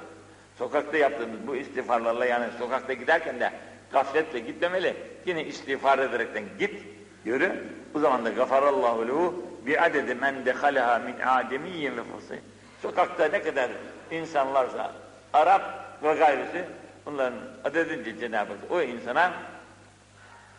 [0.58, 3.52] Sokakta yaptığımız bu istiğfarlarla yani sokakta giderken de
[3.91, 4.95] gafletle gitmemeli.
[5.26, 6.84] Yine istiğfar ederekten git,
[7.26, 7.63] yürü.
[7.93, 12.41] Bu zaman da gafarallahu lehu bi adedi men dehaleha min ademiyyin ve fasih.
[12.82, 13.72] Sokakta ne kadar
[14.11, 14.93] insan varsa
[15.34, 15.63] Arap
[16.03, 16.65] ve gayrısı
[17.05, 19.34] bunların adedince Cenab-ı Hak o insana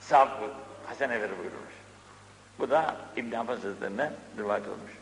[0.01, 0.31] sahip
[0.87, 1.73] hasene verir buyurmuş.
[2.59, 4.93] Bu da İbn Abbas Hazretleri'ne rivayet olmuş.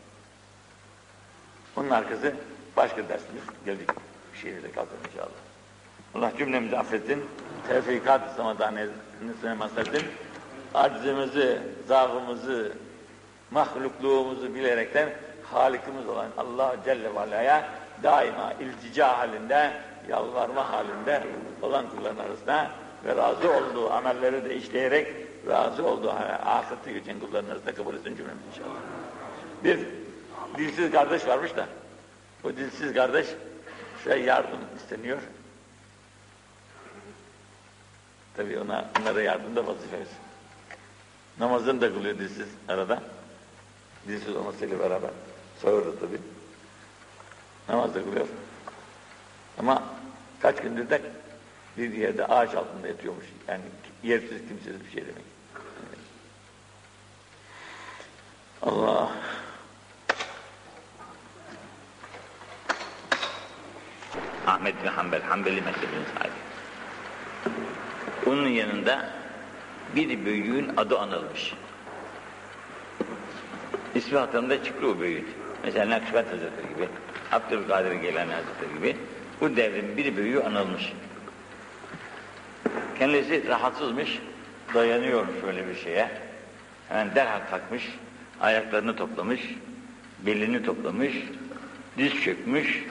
[1.77, 2.35] Onun arkası
[2.77, 3.43] başka dersimiz.
[3.65, 3.89] Geldik
[4.33, 5.31] bir şeyle kalkalım inşallah.
[6.15, 7.25] Allah cümlemizi affetsin.
[7.67, 10.03] Tevfikat-ı samadanetini masletsin.
[10.73, 12.71] Aczimizi, zaafımızı,
[13.51, 15.09] mahlukluğumuzu bilerekten
[15.43, 17.63] Halikimiz olan Allah Celle ve
[18.03, 19.71] daima iltica halinde,
[20.09, 21.23] yalvarma halinde
[21.61, 22.71] olan kulların arasında
[23.05, 25.07] ve razı olduğu amelleri de işleyerek
[25.47, 28.79] razı olduğu ahirette geçen kulların arasında kabul etsin cümlemiz inşallah.
[29.63, 29.79] Bir
[30.57, 31.65] dilsiz kardeş varmış da
[32.43, 33.27] o dilsiz kardeş
[34.03, 35.17] şey yardım isteniyor.
[38.37, 40.07] Tabii ona, onlara yardım da vazifemiz.
[41.41, 43.03] Namazını da kılıyor dilsiz arada.
[44.07, 45.09] Dilsiz olmasıyla beraber.
[45.61, 46.21] Sağırdı tabii.
[47.69, 48.27] Namaz da kılıyor.
[49.59, 49.83] Ama
[50.39, 51.01] kaç gündür de
[51.77, 53.25] bir yerde ağaç altında yatıyormuş.
[53.47, 53.61] Yani
[54.03, 55.23] yersiz kimsesiz bir şey demek.
[58.61, 59.11] Allah.
[64.47, 66.33] Ahmet bin Hanbel, Hanbeli mezhebinin sahibi.
[68.25, 69.20] Onun yanında
[69.95, 71.53] bir büyüğün adı anılmış.
[73.95, 75.27] İsmi hatırında çıkıyor o büyüğün.
[75.63, 76.87] Mesela Nakşibet Hazretleri gibi,
[77.31, 78.97] Abdülkadir Geylani Hazretleri gibi
[79.41, 80.93] bu devrin bir büyüğü anılmış.
[82.99, 84.19] Kendisi rahatsızmış,
[84.73, 86.11] dayanıyor şöyle bir şeye.
[86.89, 87.83] Hemen derhal kalkmış,
[88.41, 89.41] ayaklarını toplamış,
[90.25, 91.13] belini toplamış,
[91.97, 92.83] diz çökmüş.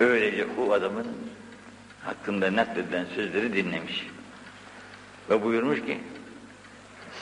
[0.00, 1.06] Öylece o adamın
[2.04, 4.06] hakkında nakledilen sözleri dinlemiş.
[5.32, 5.98] Ve buyurmuş ki,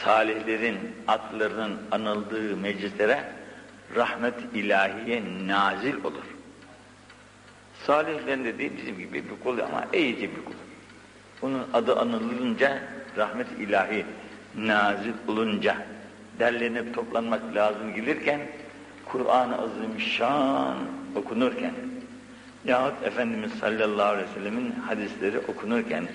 [0.04, 3.24] salihlerin adlarının anıldığı meclislere
[3.96, 6.24] rahmet ilahiye nazil olur.
[7.86, 10.54] Salihlerin dediği bizim gibi bir kul ama iyice bir kul.
[11.42, 12.82] Onun adı anılınca
[13.16, 14.06] rahmet ilahi
[14.56, 15.76] nazil olunca
[16.38, 18.40] derlenip toplanmak lazım gelirken
[19.04, 20.76] Kur'an-ı Azimüşşan
[21.16, 21.74] okunurken
[22.64, 26.08] yahut Efendimiz sallallahu aleyhi ve sellemin hadisleri okunurken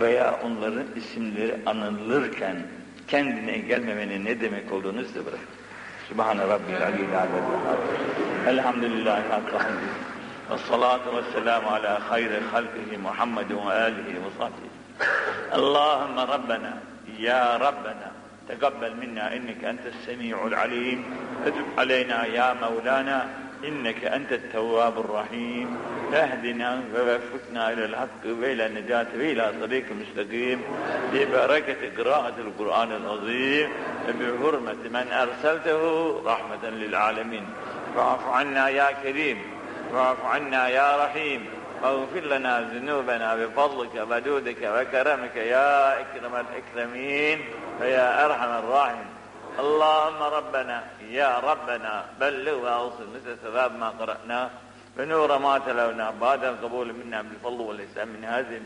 [0.00, 2.56] veya onların isimleri anılırken
[3.08, 5.46] kendine gelmemenin ne demek olduğunu size bırakın.
[6.08, 7.44] Sübhane Rabbil Aliyyil Alem.
[8.48, 9.82] Elhamdülillahi Hakkı hamdi.
[10.50, 14.72] Ve salatu ve selamu ala hayri halkihi Muhammedin ve alihi ve sahbihi.
[15.52, 16.78] Allahümme Rabbena,
[17.18, 18.12] Ya Rabbena,
[18.48, 21.04] تقبل منا إنك أنت السميع العليم
[21.44, 23.28] فتب علينا يا مولانا
[23.65, 25.77] إنك أنت التواب الرحيم.
[26.13, 30.61] اهدنا ووفقنا إلى الحق وإلى النجاة وإلى طريق مستقيم.
[31.13, 33.69] ببركة قراءة القرآن العظيم.
[34.07, 37.45] بحرمة من أرسلته رحمة للعالمين.
[37.95, 39.41] فاعف عنا يا كريم.
[39.93, 41.45] واعف عنا يا رحيم.
[41.83, 47.45] واغفر لنا ذنوبنا بفضلك وجودك وكرمك يا إكرم الإكرمين.
[47.81, 49.16] ويا أرحم الراحمين.
[49.58, 54.50] اللهم ربنا يا ربنا بلغ واوصل مثل ثواب ما قرأناه
[54.98, 58.60] ونور ما تلونا بعد القبول منا بالفضل والإحسان من هذه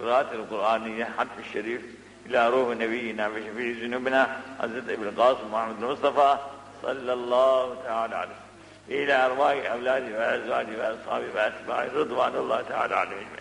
[0.00, 1.82] القراءة القرآنية حرف الشريف
[2.26, 6.38] إلى روح نبينا وشفيع ذنوبنا حضرت ابن القاسم محمد المصطفى
[6.82, 8.40] صلى الله تعالى عليه
[8.88, 13.38] إلى أرواح أولاده وأزواجه وأصحابه وأتباعه رضوان الله تعالى عليهم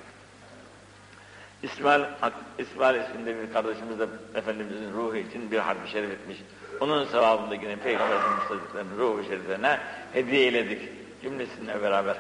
[1.64, 2.02] İsmail,
[2.60, 6.38] İsmail isminde bir kardeşimiz de Efendimizin ruhu için bir harf şerif etmiş.
[6.81, 9.79] Onun sevabında yine Peygamber Hazretleri'nin ruhu şeriflerine
[10.13, 10.89] hediye eyledik
[11.23, 12.17] cümlesinle beraber.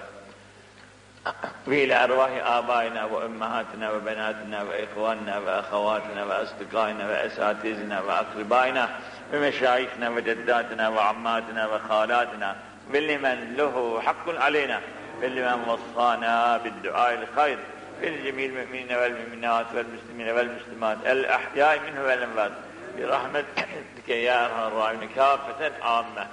[1.69, 7.15] Ve ile ervahi abaina ve ümmehatina ve benatina ve ihvanina ve ahavatına ve asdikaina ve
[7.15, 8.91] esatizina ve akribaina
[9.33, 12.57] ve meşayihina ve ceddatina ve ammatina ve halatina
[12.93, 14.81] ve limen lehu hakkun aleyna.
[15.23, 17.59] Ve limen vassana bidduail hayr
[18.03, 22.53] ve cemil müminine vel müminat vel müslimine vel müslimat el ahyai minhu vel envat
[22.99, 26.27] birahmetike ya erhamrahimin kâfeten âmme.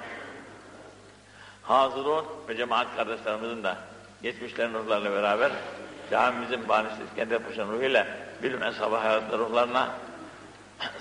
[1.64, 3.74] Hazırun ve cemaat kardeşlerimizin de
[4.22, 5.52] geçmişlerin ruhlarıyla beraber
[6.12, 8.08] camimizin banisi İskender Paşa'nın ruhuyla
[8.44, 9.90] bilim eshab-ı hayatları ruhlarına,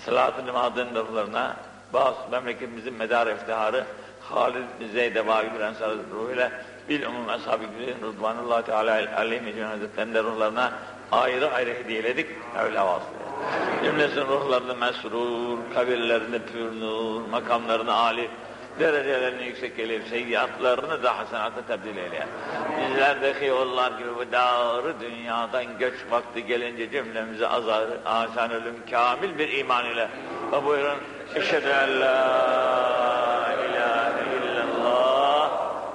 [0.05, 1.57] sılat-ı limadının ruhlarına,
[1.93, 3.85] bazı memleketimizin medarı iftiharı
[4.21, 6.51] Halid bin Zeyd Ebayi bir ensar ruhuyla
[6.89, 10.73] bil umum ashab-ı güzelin Rıdvanullahi Teala aleyhi mecnun hazretlerinin ruhlarına
[11.13, 12.27] ayrı ayrı hediyeledik.
[12.65, 13.28] Öyle vasıya.
[13.85, 18.31] Cümlesin ruhlarını mesrur, kabirlerini pür nur, makamlarını âli,
[18.81, 22.27] derecelerini yüksek eyleyip seyyatlarını da hasenata tebdil eyle.
[22.81, 29.59] Bizlerdeki yollar gibi bu dağrı dünyadan göç vakti gelince cümlemize azar, asan ölüm kamil bir
[29.59, 30.09] iman ile.
[30.53, 30.99] Ve buyurun,
[31.35, 35.51] eşhedü en la ilahe illallah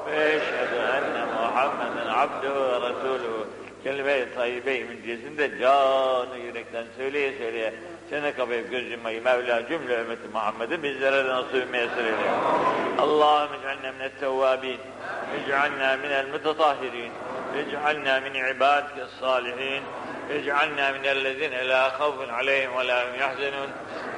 [0.08, 3.43] ve eşhedü enne Muhammeden abduhu ve resuluhu
[3.85, 7.75] Kelime-i tayyibe-i müncesinde canı yürekten söyleye söyleye
[8.11, 12.31] sene kapayıp göz yummayı Mevla cümle ümmeti Muhammed'i bizlere de nasip müyesser eyle.
[12.99, 14.81] Allahümme ec'alna minet tevvabin,
[15.37, 17.13] ec'alna minel mutatahhirin,
[17.59, 19.83] ec'alna min ibadike salihin,
[20.31, 23.71] ec'alna minellezine la khawfun aleyhim ve la hum yahzenun.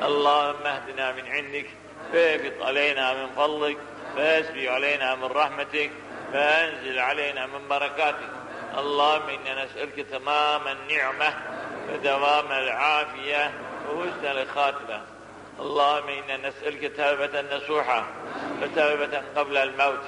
[0.03, 1.67] Allahümme ehdina min indik,
[2.13, 3.77] فيبط علينا من فضلك
[4.17, 5.91] فيسبي علينا من رحمتك
[6.33, 8.31] فأنزل علينا من بركاتك
[8.78, 11.34] اللهم إنا نسألك تمام النعمة
[11.94, 13.54] ودوام العافية
[13.90, 15.02] وحسن الخاتمة
[15.60, 18.06] اللهم إنا نسألك توبة نصوحة
[18.62, 20.02] وتوبة قبل الموت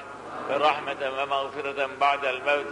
[0.50, 2.66] ورحمة ومغفرة بعد الموت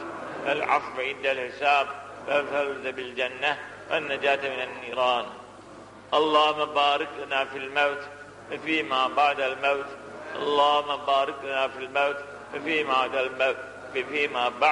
[0.46, 1.86] والعفو عند الحساب
[2.28, 3.58] والفوز بالجنة
[3.90, 5.24] والنجاة من النيران.
[6.14, 8.02] اللهم بارك لنا في الموت
[8.52, 9.86] وفيما بعد الموت.
[10.36, 12.16] اللهم بارك لنا في الموت
[12.54, 13.56] وفيما بعد الموت
[13.96, 14.62] وفيما بعد